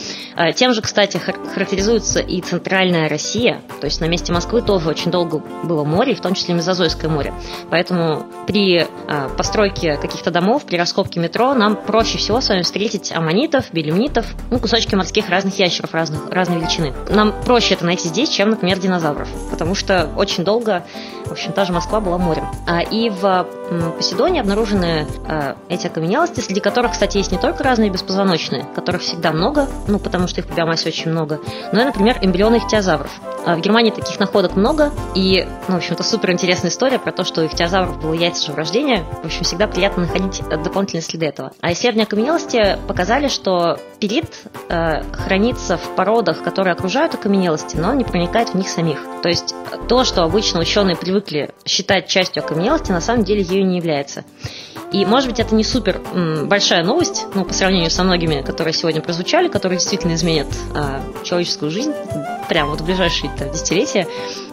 Тем 0.55 0.73
же, 0.73 0.81
кстати, 0.81 1.17
хар- 1.17 1.37
характеризуется 1.53 2.19
и 2.19 2.41
центральная 2.41 3.07
Россия, 3.07 3.52
то 3.79 3.85
есть 3.85 4.01
на 4.01 4.05
месте 4.05 4.31
Москвы 4.31 4.61
тоже 4.61 4.89
очень 4.89 5.11
долго 5.11 5.41
было 5.63 5.83
море, 5.83 6.15
в 6.15 6.21
том 6.21 6.33
числе 6.33 6.53
Мезозойское 6.53 7.09
море. 7.09 7.33
Поэтому 7.69 8.25
при 8.47 8.87
а, 9.07 9.29
постройке 9.29 9.97
каких-то 9.97 10.31
домов, 10.31 10.65
при 10.65 10.77
раскопке 10.77 11.19
метро 11.19 11.53
нам 11.53 11.75
проще 11.75 12.17
всего 12.17 12.41
с 12.41 12.49
вами 12.49 12.61
встретить 12.61 13.11
аммонитов, 13.11 13.71
белемнитов, 13.73 14.25
ну, 14.51 14.59
кусочки 14.59 14.95
морских 14.95 15.29
разных 15.29 15.59
ящеров 15.59 15.93
разных, 15.93 16.29
разной 16.29 16.59
величины. 16.59 16.93
Нам 17.09 17.33
проще 17.45 17.73
это 17.75 17.85
найти 17.85 18.07
здесь, 18.07 18.29
чем, 18.29 18.51
например, 18.51 18.79
динозавров, 18.79 19.27
потому 19.51 19.75
что 19.75 20.09
очень 20.15 20.43
долго, 20.43 20.85
в 21.25 21.31
общем, 21.31 21.51
та 21.51 21.65
же 21.65 21.73
Москва 21.73 21.99
была 21.99 22.17
морем. 22.17 22.45
А, 22.67 22.81
И 22.81 23.09
в 23.09 23.47
Поседоне 23.97 24.41
обнаружены 24.41 25.07
а, 25.27 25.55
эти 25.69 25.87
окаменелости, 25.87 26.39
среди 26.39 26.59
которых, 26.59 26.91
кстати, 26.91 27.17
есть 27.17 27.31
не 27.31 27.37
только 27.37 27.63
разные 27.63 27.89
беспозвоночные, 27.89 28.65
которых 28.75 29.01
всегда 29.01 29.31
много, 29.31 29.67
ну, 29.87 29.99
потому 29.99 30.27
что 30.27 30.41
их 30.41 30.47
по 30.47 30.53
биомассе 30.53 30.89
очень 30.89 31.11
много, 31.11 31.39
но 31.71 31.81
и, 31.81 31.85
например, 31.85 32.17
эмбрионы 32.21 32.57
ихтиозавров. 32.57 33.11
А 33.45 33.55
В 33.55 33.59
Германии 33.59 33.91
таких 33.91 34.19
находок 34.19 34.55
много, 34.55 34.91
и, 35.15 35.45
ну, 35.67 35.75
в 35.75 35.77
общем-то, 35.77 36.03
супер 36.03 36.31
интересная 36.31 36.71
история 36.71 36.97
про 36.97 37.11
то, 37.11 37.25
что 37.25 37.41
у 37.41 37.45
ихтиозавров 37.45 38.01
было 38.01 38.13
яйца 38.13 38.45
же 38.45 38.53
в 38.53 38.55
рождении. 38.55 39.03
В 39.21 39.25
общем, 39.25 39.43
всегда 39.43 39.67
приятно 39.67 40.03
находить 40.03 40.41
э, 40.49 40.57
дополнительные 40.57 41.01
следы 41.01 41.25
этого. 41.25 41.51
А 41.61 41.73
исследования 41.73 42.05
окаменелости 42.05 42.77
показали, 42.87 43.27
что 43.27 43.77
перит 43.99 44.43
э, 44.69 45.03
хранится 45.11 45.77
в 45.77 45.95
породах, 45.95 46.41
которые 46.41 46.73
окружают 46.73 47.15
окаменелости, 47.15 47.75
но 47.75 47.93
не 47.93 48.05
проникает 48.05 48.49
в 48.49 48.55
них 48.55 48.69
самих. 48.69 48.99
То 49.21 49.29
есть 49.29 49.53
э, 49.71 49.77
то, 49.87 50.05
что 50.05 50.23
обычно 50.23 50.61
ученые 50.61 50.95
привыкли 50.95 51.51
считать 51.65 52.07
частью 52.07 52.43
окаменелости, 52.43 52.91
на 52.91 53.01
самом 53.01 53.25
деле 53.25 53.41
ею 53.41 53.62
не 53.63 53.77
является. 53.77 54.23
И, 54.91 55.05
может 55.05 55.27
быть, 55.29 55.39
это 55.39 55.55
не 55.55 55.63
супер 55.63 56.01
большая 56.45 56.83
новость, 56.83 57.25
ну, 57.33 57.45
по 57.45 57.53
сравнению 57.53 57.89
со 57.89 58.03
многими, 58.03 58.41
которые 58.41 58.73
сегодня 58.73 59.01
прозвучали, 59.01 59.47
которые 59.47 59.79
действительно 59.79 60.13
изменят 60.13 60.47
а, 60.75 61.01
человеческую 61.23 61.71
жизнь 61.71 61.91
прямо 62.47 62.71
вот 62.71 62.81
в 62.81 62.85
ближайшие 62.85 63.31
десятилетия. 63.51 64.07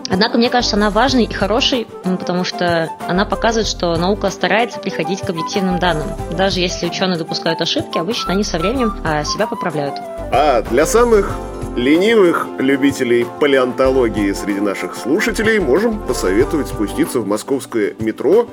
Однако, 0.09 0.39
мне 0.39 0.49
кажется, 0.49 0.77
она 0.77 0.91
важной 0.91 1.25
и 1.25 1.33
хорошей, 1.33 1.87
потому 2.05 2.45
что 2.45 2.89
она 3.07 3.27
показывает, 3.27 3.69
что 3.69 3.95
наука 3.97 4.31
старается 4.31 4.81
приходить 4.81 5.21
к 5.21 5.29
объективным 5.29 5.79
данным. 5.79 6.09
Даже 6.37 6.61
если 6.61 6.87
ученые 6.87 7.19
допускают 7.19 7.61
ошибки, 7.61 7.99
обычно 7.99 8.33
они 8.33 8.43
со 8.43 8.59
временем 8.59 8.99
а, 9.05 9.25
себя 9.25 9.47
поправляют. 9.47 9.97
А 10.33 10.63
для 10.63 10.87
самых 10.87 11.37
ленивых 11.77 12.47
любителей 12.59 13.27
палеонтологии 13.41 14.33
среди 14.33 14.61
наших 14.61 14.95
слушателей 14.95 15.59
можем 15.59 15.99
посоветовать 15.99 16.69
спуститься 16.69 17.21
в 17.21 17.27
московское 17.27 17.95
метро 17.99 18.47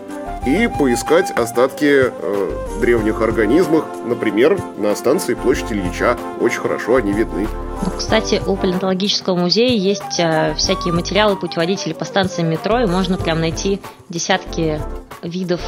и 0.46 0.68
поискать 0.68 1.30
остатки 1.32 2.12
э, 2.12 2.80
древних 2.82 3.22
организмов, 3.22 3.86
например, 4.06 4.60
на 4.78 4.96
станции 4.96 5.36
Площадь 5.36 5.72
Ильича. 5.72 6.18
Очень 6.40 6.62
хорошо 6.62 6.96
они 6.96 7.12
видны. 7.12 7.48
Кстати, 7.96 8.42
у 8.46 8.56
палеонтологического 8.56 9.36
музея 9.36 9.76
есть 9.76 10.20
э, 10.20 10.56
всякие 10.56 10.94
материалы, 10.94 11.36
путеводители 11.36 11.94
по 11.94 12.06
станциям 12.06 12.50
метро, 12.50 12.80
и 12.80 12.86
можно 12.86 13.18
прям 13.18 13.40
найти 13.40 13.82
десятки 14.10 14.82
видов, 15.22 15.62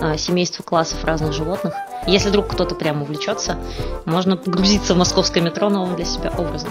э, 0.00 0.16
семейств 0.16 0.60
и 0.60 0.62
классов 0.62 1.04
разных 1.04 1.32
животных. 1.32 1.74
Если 2.06 2.28
вдруг 2.28 2.48
кто-то 2.48 2.74
прям 2.74 3.02
увлечется, 3.02 3.58
можно 4.04 4.36
погрузиться 4.36 4.94
в 4.94 4.98
московское 4.98 5.42
метро 5.42 5.68
новым 5.68 5.96
для 5.96 6.04
себя 6.04 6.32
образом. 6.36 6.70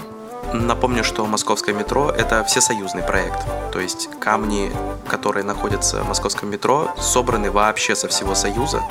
Напомню, 0.52 1.04
что 1.04 1.26
московское 1.26 1.74
метро– 1.74 2.10
это 2.16 2.44
всесоюзный 2.44 3.02
проект. 3.02 3.46
То 3.72 3.80
есть 3.80 4.08
камни, 4.20 4.72
которые 5.08 5.44
находятся 5.44 6.02
в 6.02 6.08
московском 6.08 6.50
метро, 6.50 6.94
собраны 6.98 7.50
вообще 7.50 7.94
со 7.94 8.08
всего 8.08 8.34
Союза, 8.34 8.82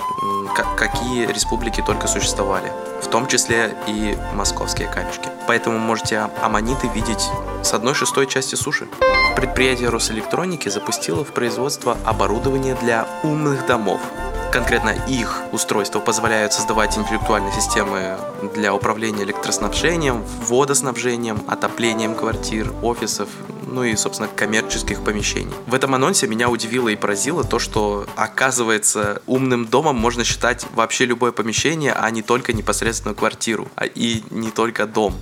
какие 0.78 1.26
республики 1.26 1.84
только 1.86 2.08
существовали. 2.08 2.72
В 3.02 3.08
том 3.08 3.28
числе 3.28 3.76
и 3.88 4.18
московские 4.34 4.88
камешки. 4.88 5.30
Поэтому 5.48 5.78
можете 5.80 6.30
аммониты 6.42 6.88
видеть 6.88 7.30
с 7.64 7.74
одной 7.74 7.94
шестой 7.94 8.28
части 8.28 8.56
суши. 8.56 8.88
Предприятие 9.36 9.90
Росэлектроники 9.90 10.70
запустило 10.70 11.26
в 11.26 11.34
производство 11.34 11.98
оборудование 12.06 12.76
для 12.76 13.08
умных 13.24 13.66
домов. 13.66 14.00
Конкретно 14.52 14.92
их 15.08 15.42
устройства 15.52 16.00
позволяют 16.00 16.54
создавать 16.54 16.98
интеллектуальные 16.98 17.52
системы 17.52 18.18
для 18.54 18.74
управления 18.74 19.24
электроснабжением, 19.24 20.24
водоснабжением, 20.48 21.44
отоплением 21.48 22.16
квартир, 22.16 22.72
офисов, 22.82 23.30
ну 23.68 23.84
и, 23.84 23.96
собственно, 23.96 24.30
коммерческих 24.30 25.04
помещений. 25.04 25.54
В 25.68 25.74
этом 25.74 25.96
анонсе 25.96 26.28
меня 26.28 26.50
удивило 26.50 26.90
и 26.90 26.96
поразило 26.96 27.44
то, 27.44 27.60
что, 27.60 28.08
оказывается, 28.16 29.22
умным 29.26 29.66
домом 29.66 29.96
можно 29.98 30.24
считать 30.24 30.66
вообще 30.74 31.06
любое 31.06 31.32
помещение, 31.32 31.94
а 31.94 32.10
не 32.10 32.22
только 32.22 32.54
непосредственно 32.54 33.14
квартиру, 33.14 33.68
а 33.76 33.86
и 33.86 34.24
не 34.30 34.52
только 34.52 34.86
дом. 34.86 35.16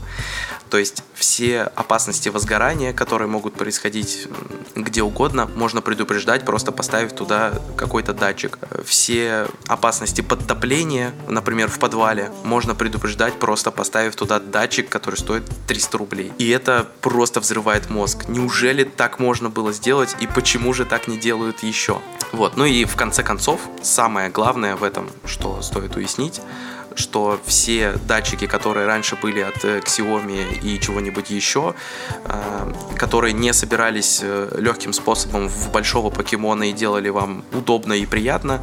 То 0.69 0.79
есть 0.79 1.03
все 1.13 1.61
опасности 1.61 2.29
возгорания, 2.29 2.93
которые 2.93 3.27
могут 3.27 3.53
происходить 3.53 4.27
где 4.75 5.03
угодно, 5.03 5.45
можно 5.55 5.81
предупреждать, 5.81 6.45
просто 6.45 6.71
поставив 6.71 7.13
туда 7.13 7.53
какой-то 7.75 8.13
датчик. 8.13 8.57
Все 8.83 9.47
опасности 9.67 10.21
подтопления, 10.21 11.13
например, 11.27 11.69
в 11.69 11.77
подвале, 11.77 12.31
можно 12.43 12.73
предупреждать, 12.73 13.12
просто 13.39 13.71
поставив 13.71 14.15
туда 14.15 14.39
датчик, 14.39 14.89
который 14.89 15.15
стоит 15.15 15.43
300 15.67 15.97
рублей. 15.97 16.31
И 16.37 16.49
это 16.49 16.87
просто 17.01 17.39
взрывает 17.39 17.89
мозг. 17.89 18.27
Неужели 18.27 18.83
так 18.83 19.19
можно 19.19 19.49
было 19.49 19.73
сделать 19.73 20.15
и 20.19 20.27
почему 20.27 20.73
же 20.73 20.85
так 20.85 21.07
не 21.07 21.17
делают 21.17 21.63
еще? 21.63 22.01
Вот, 22.31 22.57
ну 22.57 22.65
и 22.65 22.85
в 22.85 22.95
конце 22.95 23.23
концов, 23.23 23.61
самое 23.81 24.29
главное 24.29 24.75
в 24.75 24.83
этом, 24.83 25.09
что 25.25 25.61
стоит 25.61 25.95
уяснить, 25.95 26.41
что 26.95 27.39
все 27.45 27.93
датчики, 28.07 28.47
которые 28.47 28.85
раньше 28.85 29.17
были 29.21 29.41
от 29.41 29.63
э, 29.63 29.79
Xiaomi 29.79 30.59
и 30.61 30.79
чего-нибудь 30.79 31.29
еще, 31.29 31.73
э, 32.25 32.73
которые 32.97 33.33
не 33.33 33.53
собирались 33.53 34.21
э, 34.23 34.55
легким 34.57 34.93
способом 34.93 35.47
в 35.47 35.71
большого 35.71 36.09
покемона 36.09 36.69
и 36.69 36.73
делали 36.73 37.09
вам 37.09 37.43
удобно 37.53 37.93
и 37.93 38.05
приятно, 38.05 38.61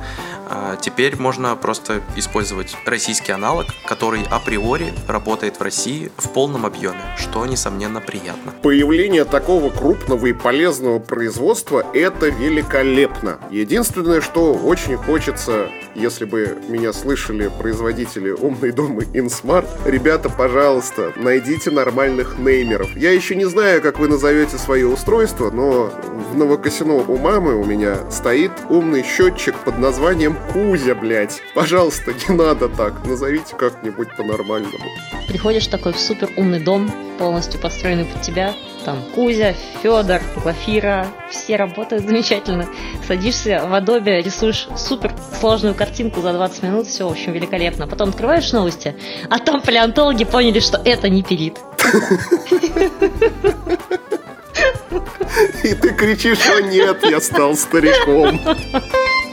теперь 0.81 1.17
можно 1.17 1.55
просто 1.55 2.03
использовать 2.17 2.77
российский 2.85 3.31
аналог, 3.33 3.67
который 3.87 4.23
априори 4.31 4.93
работает 5.07 5.59
в 5.59 5.63
России 5.63 6.11
в 6.17 6.29
полном 6.31 6.67
объеме, 6.67 7.01
что, 7.17 7.47
несомненно, 7.47 8.01
приятно. 8.01 8.53
Появление 8.63 9.25
такого 9.25 9.71
крупного 9.71 10.27
и 10.27 10.33
полезного 10.33 10.99
производства– 10.99 11.87
это 11.95 12.29
великолепно. 12.29 13.39
Единственное, 13.51 14.21
что 14.21 14.55
очень 14.55 14.97
хочется, 14.97 15.69
если 15.95 16.25
бы 16.25 16.59
меня 16.69 16.93
слышали 16.93 17.51
производители 17.61 18.20
слушатели 18.21 18.31
«Умный 18.31 18.73
дом» 18.73 18.99
InSmart, 18.99 19.67
ребята, 19.85 20.29
пожалуйста, 20.29 21.13
найдите 21.17 21.71
нормальных 21.71 22.39
неймеров. 22.39 22.95
Я 22.97 23.13
еще 23.13 23.35
не 23.35 23.47
знаю, 23.47 23.81
как 23.81 23.99
вы 23.99 24.09
назовете 24.09 24.59
свое 24.59 24.87
устройство, 24.87 25.51
но 25.51 25.91
в 26.33 26.37
Новокосино 26.37 26.95
у 26.95 27.17
мамы 27.17 27.55
у 27.55 27.65
меня 27.65 28.11
стоит 28.11 28.53
умный 28.69 29.03
счетчик 29.05 29.55
под 29.65 29.79
названием 29.79 30.37
Кузя, 30.53 30.95
блядь. 30.95 31.41
Пожалуйста, 31.55 32.13
не 32.29 32.35
надо 32.35 32.69
так, 32.69 33.07
назовите 33.07 33.57
как-нибудь 33.57 34.15
по-нормальному. 34.17 34.85
Приходишь 35.29 35.67
такой 35.67 35.93
в 35.93 35.99
супер 35.99 36.29
умный 36.37 36.61
дом, 36.61 36.91
полностью 37.19 37.61
построенный 37.61 38.05
под 38.05 38.23
тебя, 38.23 38.55
там 38.85 39.03
Кузя, 39.15 39.55
Федор, 39.83 40.21
Глафира, 40.43 41.07
все 41.31 41.57
работают 41.57 42.05
замечательно. 42.05 42.69
Садишься 43.07 43.63
в 43.65 43.75
Adobe, 43.75 44.23
рисуешь 44.23 44.69
супер 44.77 45.15
сложную 45.39 45.75
картинку 45.75 46.21
за 46.21 46.33
20 46.33 46.63
минут, 46.63 46.87
все, 46.87 47.07
в 47.09 47.13
общем, 47.13 47.33
великолепно. 47.33 47.87
Потом 47.87 48.11
открываешь 48.11 48.53
новости, 48.53 48.97
а 49.29 49.39
там 49.39 49.61
палеонтологи 49.61 50.25
поняли, 50.25 50.61
что 50.61 50.81
это 50.85 51.09
не 51.09 51.23
пилит. 51.23 51.59
И 55.63 55.75
ты 55.75 55.95
кричишь, 55.95 56.39
что 56.39 56.61
нет, 56.61 56.99
я 57.09 57.21
стал 57.21 57.55
стариком. 57.55 58.41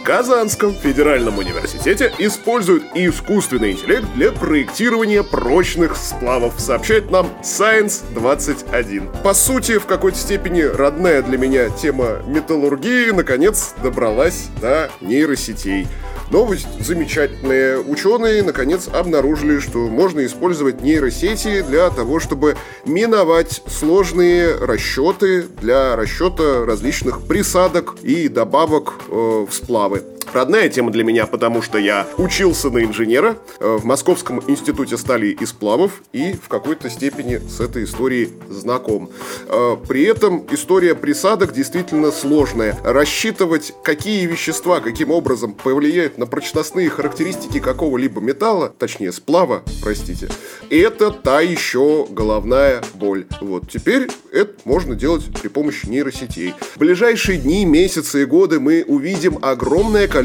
Казанском 0.08 0.74
федеральном 0.74 1.38
университете 1.38 2.14
используют 2.18 2.86
искусственный 2.96 3.74
интеллект 3.74 4.06
для 4.16 4.32
проектирования 4.32 5.22
прочных 5.22 5.98
сплавов, 5.98 6.54
сообщает 6.62 7.12
нам 7.12 7.28
Science 7.44 8.06
21. 8.14 9.10
По 9.22 9.34
сути, 9.34 9.78
в 9.78 9.86
какой-то 9.86 10.18
степени 10.18 10.62
родная 10.62 11.22
для 11.22 11.38
меня 11.38 11.70
тема 11.70 12.22
металлургии 12.26 13.12
наконец 13.12 13.74
добралась 13.84 14.48
до 14.62 14.90
нейросетей. 15.02 15.88
Новость 16.32 16.68
замечательная. 16.84 17.80
Ученые, 17.80 18.44
наконец, 18.44 18.90
обнаружили, 18.92 19.60
что 19.60 19.88
можно 19.88 20.26
использовать 20.26 20.82
нейросети 20.82 21.62
для 21.62 21.90
того, 21.90 22.20
чтобы 22.20 22.58
миновать 22.86 23.62
сложные 23.68 24.56
расчеты 24.56 25.44
для 25.62 25.96
расчета 25.96 26.66
различных 26.66 27.22
присадок 27.26 27.96
и 28.04 28.28
добавок 28.28 28.96
э, 29.08 29.46
в 29.50 29.54
сплавы. 29.54 30.04
Родная 30.34 30.70
тема 30.70 30.92
для 30.92 31.04
меня, 31.04 31.26
потому 31.26 31.62
что 31.62 31.78
я 31.78 32.06
учился 32.18 32.70
на 32.70 32.84
инженера 32.84 33.38
э, 33.60 33.78
в 33.78 33.86
Московском 33.86 34.42
институте 34.48 34.98
стали 34.98 35.28
и 35.28 35.46
сплавов 35.46 36.04
и 36.12 36.34
в 36.34 36.50
какой-то 36.50 36.90
степени 36.90 37.38
с 37.38 37.60
этой 37.60 37.86
историей 37.86 38.30
знаком. 38.50 39.10
Э, 39.48 39.78
при 39.88 40.04
этом 40.04 40.46
история 40.52 40.96
присадок 40.96 41.54
действительно 41.54 42.12
сложная. 42.12 42.78
Рассчитывать, 42.84 43.74
какие 43.84 44.26
вещества 44.26 44.82
каким 44.82 45.12
образом 45.12 45.54
повлияют 45.54 46.18
на 46.18 46.26
прочностные 46.26 46.90
характеристики 46.90 47.60
какого-либо 47.60 48.22
металла, 48.22 48.74
точнее 48.78 49.12
сплава, 49.12 49.64
простите, 49.82 50.30
это 50.70 51.12
та 51.12 51.42
еще 51.42 52.06
головная 52.10 52.84
боль. 52.94 53.26
Вот 53.42 53.70
теперь 53.72 54.10
это 54.32 54.54
можно 54.66 54.94
делать 54.96 55.26
при 55.42 55.48
помощи 55.48 55.88
нейросетей. 55.88 56.54
В 56.76 56.78
ближайшие 56.78 57.40
дни, 57.40 57.66
месяцы 57.66 58.24
и 58.24 58.26
годы 58.26 58.60
мы 58.60 58.84
увидим 58.86 59.40
огромное 59.42 60.08
количество 60.08 60.17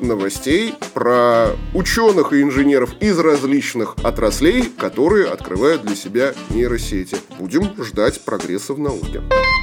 новостей 0.00 0.74
про 0.92 1.48
ученых 1.74 2.32
и 2.32 2.42
инженеров 2.42 2.94
из 3.00 3.18
различных 3.18 3.96
отраслей, 4.02 4.64
которые 4.64 5.28
открывают 5.28 5.82
для 5.82 5.96
себя 5.96 6.34
нейросети. 6.50 7.16
Будем 7.38 7.72
ждать 7.82 8.20
прогресса 8.20 8.74
в 8.74 8.78
науке. 8.78 9.22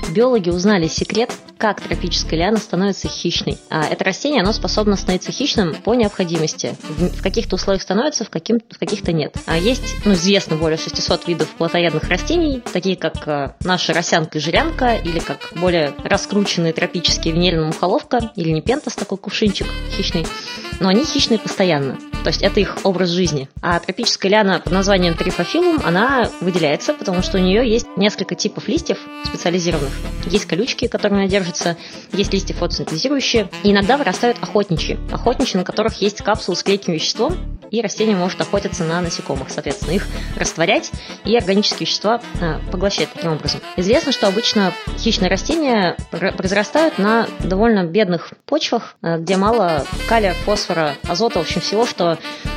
Биологи 0.09 0.49
узнали 0.49 0.87
секрет, 0.87 1.31
как 1.59 1.81
тропическая 1.81 2.39
лиана 2.39 2.57
становится 2.57 3.07
хищной. 3.07 3.57
А 3.69 3.83
это 3.83 4.03
растение, 4.05 4.41
оно 4.41 4.53
способно 4.53 4.95
становиться 4.95 5.31
хищным 5.31 5.75
по 5.83 5.93
необходимости. 5.93 6.75
В 6.87 7.21
каких-то 7.21 7.55
условиях 7.55 7.83
становится, 7.83 8.23
в, 8.23 8.29
каким, 8.29 8.59
в 8.69 8.79
каких-то 8.79 9.11
нет. 9.11 9.35
А 9.45 9.57
есть, 9.57 9.97
ну, 10.05 10.13
известно 10.13 10.55
более 10.55 10.77
600 10.77 11.27
видов 11.27 11.49
плотоядных 11.49 12.07
растений, 12.07 12.63
такие 12.73 12.95
как 12.95 13.27
э, 13.27 13.53
наша 13.63 13.93
росянка 13.93 14.37
и 14.37 14.41
жирянка, 14.41 14.95
или 14.95 15.19
как 15.19 15.51
более 15.55 15.93
раскрученные 16.03 16.73
тропические 16.73 17.33
венерина 17.33 17.65
мухоловка, 17.65 18.31
или 18.35 18.49
непентас, 18.51 18.95
такой 18.95 19.17
кувшинчик, 19.17 19.58
птичек 19.59 19.67
хищный, 19.91 20.25
но 20.79 20.89
они 20.89 21.03
хищные 21.03 21.39
постоянно. 21.39 21.97
То 22.23 22.29
есть 22.29 22.41
это 22.41 22.59
их 22.59 22.77
образ 22.83 23.09
жизни. 23.09 23.49
А 23.61 23.79
тропическая 23.79 24.31
лиана 24.31 24.59
под 24.59 24.73
названием 24.73 25.15
трифофилум, 25.15 25.81
она 25.83 26.29
выделяется, 26.41 26.93
потому 26.93 27.21
что 27.21 27.37
у 27.37 27.41
нее 27.41 27.69
есть 27.69 27.87
несколько 27.95 28.35
типов 28.35 28.67
листьев 28.67 28.99
специализированных. 29.25 29.91
Есть 30.25 30.45
колючки, 30.45 30.87
которыми 30.87 31.21
она 31.21 31.29
держится, 31.29 31.77
есть 32.13 32.33
листья 32.33 32.53
фотосинтезирующие, 32.53 33.49
и 33.63 33.71
иногда 33.71 33.97
вырастают 33.97 34.37
охотничьи. 34.41 34.99
Охотничьи, 35.11 35.57
на 35.57 35.63
которых 35.63 36.01
есть 36.01 36.21
капсулы 36.21 36.57
с 36.57 36.63
клейким 36.63 36.93
веществом, 36.93 37.59
и 37.71 37.81
растение 37.81 38.15
может 38.15 38.41
охотиться 38.41 38.83
на 38.83 39.01
насекомых, 39.01 39.49
соответственно, 39.49 39.91
их 39.91 40.07
растворять 40.35 40.91
и 41.23 41.35
органические 41.37 41.81
вещества 41.81 42.21
э, 42.41 42.59
поглощать 42.71 43.09
таким 43.13 43.33
образом. 43.33 43.61
Известно, 43.77 44.11
что 44.11 44.27
обычно 44.27 44.73
хищные 44.97 45.29
растения 45.29 45.95
произрастают 46.11 46.97
на 46.97 47.27
довольно 47.39 47.83
бедных 47.83 48.33
почвах, 48.45 48.95
э, 49.01 49.17
где 49.19 49.37
мало 49.37 49.85
калия, 50.07 50.33
фосфора, 50.33 50.95
азота, 51.07 51.39
в 51.39 51.43
общем, 51.43 51.61
всего, 51.61 51.85
что 51.85 52.08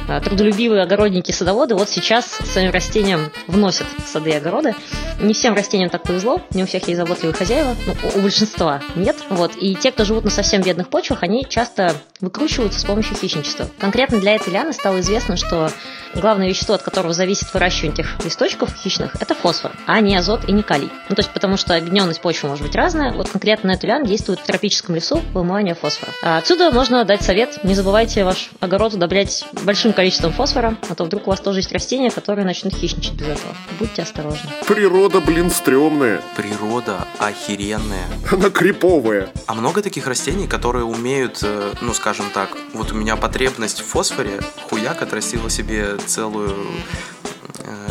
э, 0.09 0.21
трудолюбивые 0.21 0.83
огородники-садоводы 0.83 1.75
вот 1.75 1.89
сейчас 1.89 2.27
своим 2.27 2.71
растениям 2.71 3.31
вносят 3.47 3.87
в 4.05 4.09
сады 4.09 4.31
и 4.31 4.35
огороды. 4.35 4.75
Не 5.21 5.35
всем 5.35 5.55
растениям 5.55 5.91
так 5.91 6.03
повезло, 6.03 6.41
не 6.51 6.63
у 6.63 6.67
всех 6.67 6.87
есть 6.89 6.99
заботливые 6.99 7.35
хозяева, 7.35 7.77
ну, 7.87 7.95
у 8.17 8.21
большинства 8.21 8.81
нет. 8.95 9.17
Вот. 9.29 9.53
И 9.57 9.75
те, 9.75 9.93
кто 9.93 10.05
живут 10.05 10.25
на 10.25 10.31
совсем 10.31 10.63
бедных 10.63 10.89
почвах, 10.89 11.23
они 11.23 11.47
часто 11.49 11.95
выкручиваются 12.21 12.81
с 12.81 12.85
помощью 12.85 13.17
хищничества. 13.17 13.69
Конкретно 13.79 14.21
для 14.21 14.37
этой 14.37 14.53
ляны 14.53 14.73
стало 14.73 15.01
известно, 15.01 15.37
что 15.37 15.71
главное 16.15 16.49
вещество, 16.49 16.75
от 16.75 16.83
которого 16.83 17.13
зависит 17.13 17.53
выращивание 17.53 17.93
этих 17.95 18.25
листочков 18.25 18.75
хищных, 18.75 19.17
это 19.21 19.35
фосфор, 19.35 19.73
а 19.87 20.01
не 20.01 20.17
азот 20.17 20.49
и 20.49 20.53
не 20.53 20.63
калий. 20.63 20.91
Ну, 21.09 21.17
то 21.17 21.21
есть 21.21 21.31
потому 21.33 21.57
что 21.57 21.75
объединенность 21.75 22.21
почвы 22.21 22.49
может 22.49 22.65
быть 22.65 22.77
разная. 22.77 23.13
Вот 23.13 23.29
конкретно 23.29 23.71
на 23.71 23.75
эту 23.75 23.87
ляну 23.87 24.07
действует 24.07 24.41
в 24.41 24.45
тропическом 24.45 24.95
лесу 24.95 25.21
вымывание 25.33 25.75
фосфора. 25.75 26.13
А 26.23 26.39
отсюда 26.39 26.71
можно 26.71 27.05
дать 27.05 27.23
совет. 27.23 27.65
Не 27.65 27.75
забывайте 27.75 28.25
ваш 28.25 28.51
огород 28.61 28.95
удобрять 28.95 29.42
большим 29.65 29.93
количеством 29.93 30.33
фосфора, 30.33 30.77
а 30.89 30.95
то 30.95 31.05
вдруг 31.05 31.27
у 31.27 31.31
вас 31.31 31.41
тоже 31.41 31.61
есть 31.61 31.73
растения, 31.73 32.11
которые 32.11 32.45
начнут 32.45 32.75
хищничать 32.75 33.15
без 33.15 33.27
этого. 33.29 33.55
Будьте 33.79 34.03
осторожны. 34.03 34.51
Природа, 34.67 35.21
блин, 35.21 35.51
стрёмная. 35.51 36.21
Природа 36.37 37.07
охеренная. 37.19 38.07
Она 38.31 38.51
криповая. 38.51 39.29
А 39.47 39.55
много 39.55 39.83
таких 39.83 40.07
растений, 40.07 40.47
которые 40.47 40.85
умеют, 40.85 41.41
э, 41.43 41.73
ну, 41.81 41.95
скажем 41.95 42.27
так, 42.33 42.57
вот 42.75 42.93
у 42.93 42.95
меня 42.95 43.17
потребность 43.17 43.81
в 43.81 43.87
фосфоре, 43.87 44.41
хуяк 44.69 45.03
отрастила 45.03 45.51
себе 45.51 45.97
целую 46.07 46.55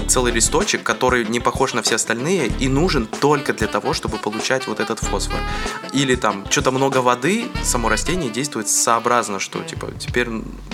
целый 0.08 0.32
листочек, 0.32 0.84
который 0.84 1.26
не 1.26 1.39
похож 1.39 1.74
на 1.74 1.82
все 1.82 1.96
остальные 1.96 2.48
и 2.60 2.67
нужен 2.67 3.06
только 3.08 3.54
для 3.54 3.67
того, 3.67 3.94
чтобы 3.94 4.17
получать 4.17 4.67
вот 4.67 4.80
этот 4.80 5.00
фосфор. 5.00 5.39
Или 5.94 6.15
там 6.15 6.46
что-то 6.50 6.72
много 6.72 6.98
воды, 6.98 7.46
само 7.63 7.89
растение 7.89 8.30
действует 8.30 8.67
сообразно, 8.67 9.39
что 9.39 9.63
типа 9.63 9.89
теперь 10.00 10.28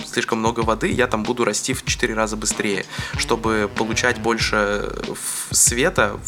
слишком 0.06 0.38
много 0.38 0.60
воды, 0.60 0.90
я 0.90 1.06
там 1.06 1.22
буду 1.22 1.44
расти 1.44 1.74
в 1.74 1.84
4 1.84 2.14
раза 2.14 2.36
быстрее, 2.36 2.84
чтобы 3.16 3.70
получать 3.74 4.20
больше 4.20 4.92
света, 5.50 6.18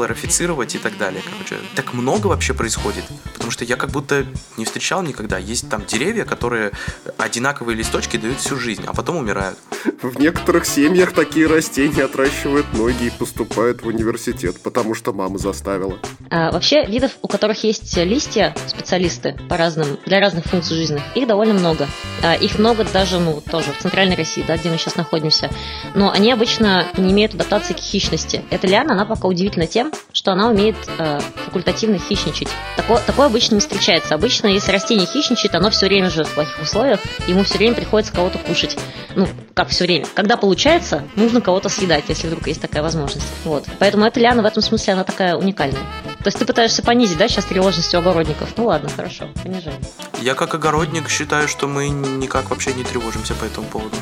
хлорофицировать 0.00 0.74
и 0.74 0.78
так 0.78 0.96
далее. 0.96 1.22
Короче, 1.30 1.62
так 1.74 1.92
много 1.92 2.28
вообще 2.28 2.54
происходит, 2.54 3.04
потому 3.34 3.50
что 3.50 3.66
я 3.66 3.76
как 3.76 3.90
будто 3.90 4.24
не 4.56 4.64
встречал 4.64 5.02
никогда. 5.02 5.36
Есть 5.36 5.68
там 5.68 5.84
деревья, 5.84 6.24
которые 6.24 6.72
одинаковые 7.18 7.76
листочки 7.76 8.16
дают 8.16 8.38
всю 8.38 8.56
жизнь, 8.56 8.82
а 8.86 8.94
потом 8.94 9.16
умирают. 9.16 9.58
В 10.00 10.18
некоторых 10.18 10.64
семьях 10.64 11.12
такие 11.12 11.46
растения 11.46 12.04
отращивают 12.04 12.72
ноги 12.72 13.04
и 13.04 13.10
поступают 13.10 13.82
в 13.82 13.88
университет, 13.88 14.58
потому 14.62 14.94
что 14.94 15.12
мама 15.12 15.36
заставила. 15.36 15.98
А, 16.30 16.50
вообще, 16.50 16.86
видов, 16.86 17.12
у 17.20 17.28
которых 17.28 17.62
есть 17.62 17.96
листья, 17.98 18.54
специалисты 18.66 19.38
по 19.50 19.58
разным, 19.58 19.98
для 20.06 20.20
разных 20.20 20.46
функций 20.46 20.76
жизненных, 20.76 21.02
их 21.14 21.26
довольно 21.26 21.54
много. 21.54 21.88
А, 22.22 22.34
их 22.34 22.58
много 22.58 22.84
даже, 22.84 23.18
ну, 23.18 23.42
тоже 23.50 23.72
в 23.72 23.82
центральной 23.82 24.16
России, 24.16 24.44
да, 24.46 24.56
где 24.56 24.70
мы 24.70 24.78
сейчас 24.78 24.96
находимся. 24.96 25.50
Но 25.94 26.10
они 26.10 26.32
обычно 26.32 26.86
не 26.96 27.12
имеют 27.12 27.34
адаптации 27.34 27.74
к 27.74 27.78
хищности. 27.78 28.42
Эта 28.50 28.66
лиана, 28.66 28.94
она 28.94 29.04
пока 29.04 29.28
удивительна 29.28 29.66
тем, 29.66 29.89
что 30.12 30.32
она 30.32 30.48
умеет 30.48 30.76
э, 30.98 31.20
факультативно 31.46 31.98
хищничать. 31.98 32.48
Такое, 32.76 33.00
такое 33.06 33.26
обычно 33.26 33.54
не 33.54 33.60
встречается. 33.60 34.14
Обычно, 34.14 34.48
если 34.48 34.72
растение 34.72 35.06
хищничает, 35.06 35.54
оно 35.54 35.70
все 35.70 35.86
время 35.86 36.10
живет 36.10 36.28
в 36.28 36.34
плохих 36.34 36.60
условиях, 36.60 37.00
ему 37.26 37.42
все 37.44 37.58
время 37.58 37.74
приходится 37.74 38.12
кого-то 38.12 38.38
кушать. 38.38 38.76
Ну, 39.14 39.28
как 39.54 39.68
все 39.68 39.84
время. 39.84 40.06
Когда 40.14 40.36
получается, 40.36 41.04
нужно 41.16 41.40
кого-то 41.40 41.68
съедать, 41.68 42.04
если 42.08 42.26
вдруг 42.26 42.46
есть 42.46 42.60
такая 42.60 42.82
возможность. 42.82 43.26
Вот. 43.44 43.64
Поэтому 43.78 44.04
эта 44.04 44.20
лиана 44.20 44.42
в 44.42 44.46
этом 44.46 44.62
смысле, 44.62 44.94
она 44.94 45.04
такая 45.04 45.36
уникальная. 45.36 45.82
То 46.18 46.26
есть 46.26 46.38
ты 46.38 46.44
пытаешься 46.44 46.82
понизить, 46.82 47.18
да, 47.18 47.28
сейчас 47.28 47.46
тревожность 47.46 47.94
у 47.94 47.98
огородников? 47.98 48.50
Ну 48.56 48.66
ладно, 48.66 48.88
хорошо, 48.88 49.28
понижай. 49.42 49.74
Я 50.20 50.34
как 50.34 50.54
огородник 50.54 51.08
считаю, 51.08 51.48
что 51.48 51.66
мы 51.66 51.88
никак 51.88 52.50
вообще 52.50 52.74
не 52.74 52.84
тревожимся 52.84 53.34
по 53.34 53.44
этому 53.44 53.66
поводу. 53.66 53.96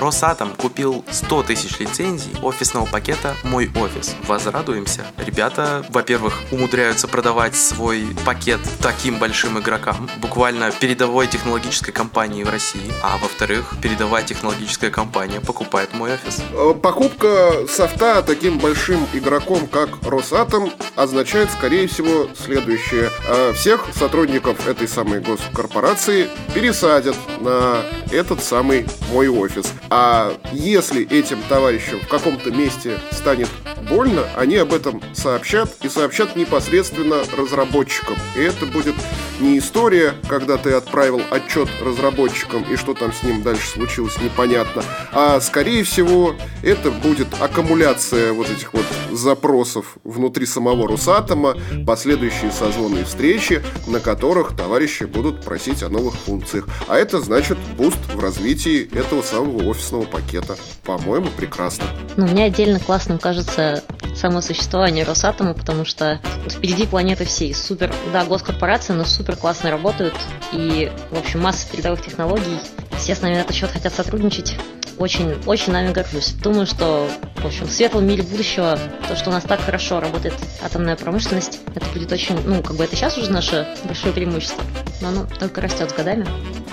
Росатом 0.00 0.54
купил 0.56 1.04
100 1.10 1.42
тысяч 1.42 1.78
лицензий 1.78 2.32
офисного 2.42 2.86
пакета 2.86 3.36
«Мой 3.44 3.70
офис». 3.76 4.16
Возрадуемся. 4.26 5.04
Ребята, 5.18 5.84
во-первых, 5.90 6.40
умудряются 6.50 7.06
продавать 7.06 7.54
свой 7.54 8.08
пакет 8.24 8.60
таким 8.80 9.18
большим 9.18 9.58
игрокам, 9.58 10.08
буквально 10.16 10.70
передовой 10.72 11.26
технологической 11.26 11.92
компании 11.92 12.44
в 12.44 12.48
России, 12.48 12.90
а 13.02 13.18
во-вторых, 13.18 13.74
передовая 13.82 14.22
технологическая 14.22 14.90
компания 14.90 15.38
покупает 15.40 15.92
«Мой 15.92 16.14
офис». 16.14 16.42
Э, 16.52 16.72
покупка 16.72 17.66
софта 17.68 18.22
таким 18.22 18.58
большим 18.58 19.06
игроком, 19.12 19.66
как 19.66 19.90
Росатом, 20.02 20.72
означает, 20.96 21.50
скорее 21.50 21.86
всего, 21.88 22.26
следующее. 22.34 23.10
Э, 23.28 23.52
всех 23.52 23.86
сотрудников 23.94 24.66
этой 24.66 24.88
самой 24.88 25.20
госкорпорации 25.20 26.30
пересадят 26.54 27.16
на 27.40 27.82
этот 28.10 28.42
самый 28.42 28.86
«Мой 29.12 29.28
офис». 29.28 29.66
А 29.90 30.38
если 30.52 31.04
этим 31.04 31.42
товарищам 31.48 31.98
в 32.00 32.06
каком-то 32.06 32.52
месте 32.52 33.00
станет 33.10 33.48
больно, 33.88 34.24
они 34.36 34.56
об 34.56 34.72
этом 34.72 35.02
сообщат 35.14 35.68
и 35.82 35.88
сообщат 35.88 36.36
непосредственно 36.36 37.16
разработчикам. 37.36 38.16
И 38.36 38.40
это 38.40 38.66
будет 38.66 38.94
не 39.40 39.58
история, 39.58 40.14
когда 40.28 40.58
ты 40.58 40.72
отправил 40.72 41.20
отчет 41.30 41.68
разработчикам 41.84 42.62
и 42.70 42.76
что 42.76 42.94
там 42.94 43.12
с 43.12 43.22
ним 43.22 43.42
дальше 43.42 43.66
случилось, 43.68 44.18
непонятно, 44.18 44.84
а 45.12 45.40
скорее 45.40 45.82
всего 45.82 46.34
это 46.62 46.90
будет 46.90 47.28
аккумуляция 47.40 48.32
вот 48.32 48.50
этих 48.50 48.72
вот 48.74 48.84
запросов 49.10 49.96
внутри 50.04 50.46
самого 50.46 50.86
Росатома, 50.86 51.56
последующие 51.86 52.52
созвоны 52.52 53.04
встречи, 53.04 53.62
на 53.86 53.98
которых 53.98 54.56
товарищи 54.56 55.04
будут 55.04 55.42
просить 55.42 55.82
о 55.82 55.88
новых 55.88 56.14
функциях. 56.14 56.68
А 56.86 56.96
это 56.96 57.20
значит 57.20 57.58
буст 57.76 57.98
в 58.14 58.20
развитии 58.20 58.88
этого 58.96 59.22
самого 59.22 59.64
офисного 59.80 60.04
пакета. 60.04 60.56
По-моему, 60.84 61.28
прекрасно. 61.36 61.84
Ну, 62.16 62.26
мне 62.26 62.44
отдельно 62.44 62.78
классным 62.78 63.18
кажется 63.18 63.82
само 64.14 64.40
существование 64.42 65.04
Росатома, 65.04 65.54
потому 65.54 65.84
что 65.84 66.20
впереди 66.48 66.86
планеты 66.86 67.24
всей. 67.24 67.54
Супер, 67.54 67.92
да, 68.12 68.24
госкорпорации, 68.24 68.92
но 68.92 69.04
супер 69.04 69.36
классно 69.36 69.70
работают. 69.70 70.14
И, 70.52 70.92
в 71.10 71.18
общем, 71.18 71.40
масса 71.40 71.66
передовых 71.70 72.04
технологий. 72.04 72.58
Все 72.98 73.14
с 73.14 73.22
нами 73.22 73.36
на 73.36 73.40
этот 73.40 73.56
счет 73.56 73.70
хотят 73.70 73.94
сотрудничать. 73.94 74.56
Очень, 74.98 75.34
очень 75.46 75.72
нами 75.72 75.92
горжусь. 75.92 76.32
Думаю, 76.32 76.66
что, 76.66 77.08
в 77.36 77.46
общем, 77.46 77.66
в 77.66 77.72
светлом 77.72 78.06
мире 78.06 78.22
будущего, 78.22 78.78
то, 79.08 79.16
что 79.16 79.30
у 79.30 79.32
нас 79.32 79.44
так 79.44 79.60
хорошо 79.60 79.98
работает 79.98 80.34
атомная 80.62 80.96
промышленность, 80.96 81.60
это 81.74 81.86
будет 81.94 82.12
очень, 82.12 82.38
ну, 82.44 82.62
как 82.62 82.76
бы 82.76 82.84
это 82.84 82.96
сейчас 82.96 83.16
уже 83.16 83.30
наше 83.30 83.66
большое 83.84 84.12
преимущество, 84.12 84.62
но 85.00 85.08
оно 85.08 85.26
только 85.38 85.62
растет 85.62 85.90
с 85.90 85.94
годами. 85.94 86.26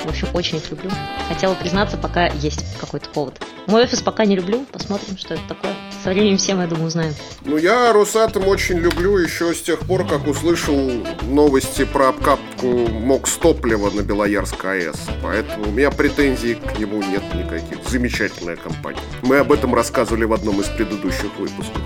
В 0.08 0.10
общем, 0.10 0.30
очень 0.34 0.58
их 0.60 0.72
люблю. 0.72 0.90
Хотела 1.28 1.54
признаться, 1.54 1.98
пока 1.98 2.28
есть 2.28 2.64
какой-то 2.80 3.10
повод. 3.10 3.42
Мой 3.68 3.84
офис 3.84 4.02
пока 4.02 4.24
не 4.24 4.38
люблю, 4.38 4.66
посмотрим, 4.72 5.18
что 5.18 5.34
это 5.34 5.44
такое. 5.50 5.74
Со 6.02 6.12
временем 6.12 6.38
все 6.38 6.56
мы, 6.56 6.62
я 6.62 6.68
думаю, 6.70 6.88
узнаем. 6.88 7.14
Ну, 7.44 7.58
я 7.58 7.92
Росатом 7.92 8.48
очень 8.48 8.78
люблю 8.78 9.18
еще 9.18 9.54
с 9.54 9.62
тех 9.62 9.80
пор, 9.80 10.08
как 10.08 10.26
услышал 10.26 10.80
новости 11.24 11.84
про 11.84 12.08
обкатку 12.08 12.68
МОКС 12.68 13.34
топлива 13.34 13.90
на 13.90 14.00
Белоярск 14.00 14.64
АЭС. 14.64 14.96
Поэтому 15.22 15.68
у 15.68 15.72
меня 15.72 15.92
претензий 15.92 16.56
к 16.56 16.80
нему 16.80 17.04
нет 17.04 17.24
никаких. 17.36 17.80
Замечательная 17.90 18.56
компания. 18.56 19.02
Мы 19.24 19.40
об 19.40 19.52
этом 19.52 19.76
рассказывали 19.76 20.24
в 20.24 20.32
одном 20.32 20.62
из 20.62 20.68
предыдущих 20.68 21.38
выпусков. 21.38 21.82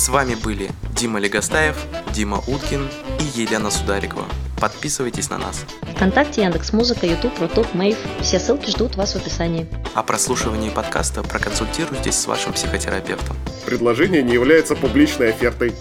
С 0.00 0.08
вами 0.08 0.34
были 0.34 0.68
Дима 0.96 1.20
Легостаев, 1.20 1.76
Дима 2.12 2.42
Уткин 2.48 2.88
и 3.20 3.40
Елена 3.40 3.70
Сударикова. 3.70 4.24
Подписывайтесь 4.62 5.28
на 5.28 5.38
нас. 5.38 5.64
Вконтакте, 5.96 6.42
Яндекс 6.42 6.72
Музыка, 6.72 7.04
Ютуб, 7.04 7.36
Рутуб, 7.40 7.66
Мейв. 7.74 7.96
Все 8.20 8.38
ссылки 8.38 8.70
ждут 8.70 8.94
вас 8.94 9.14
в 9.14 9.16
описании. 9.16 9.66
О 9.92 10.04
прослушивании 10.04 10.70
подкаста 10.70 11.24
проконсультируйтесь 11.24 12.14
с 12.14 12.28
вашим 12.28 12.52
психотерапевтом. 12.52 13.36
Предложение 13.66 14.22
не 14.22 14.34
является 14.34 14.76
публичной 14.76 15.30
офертой. 15.30 15.74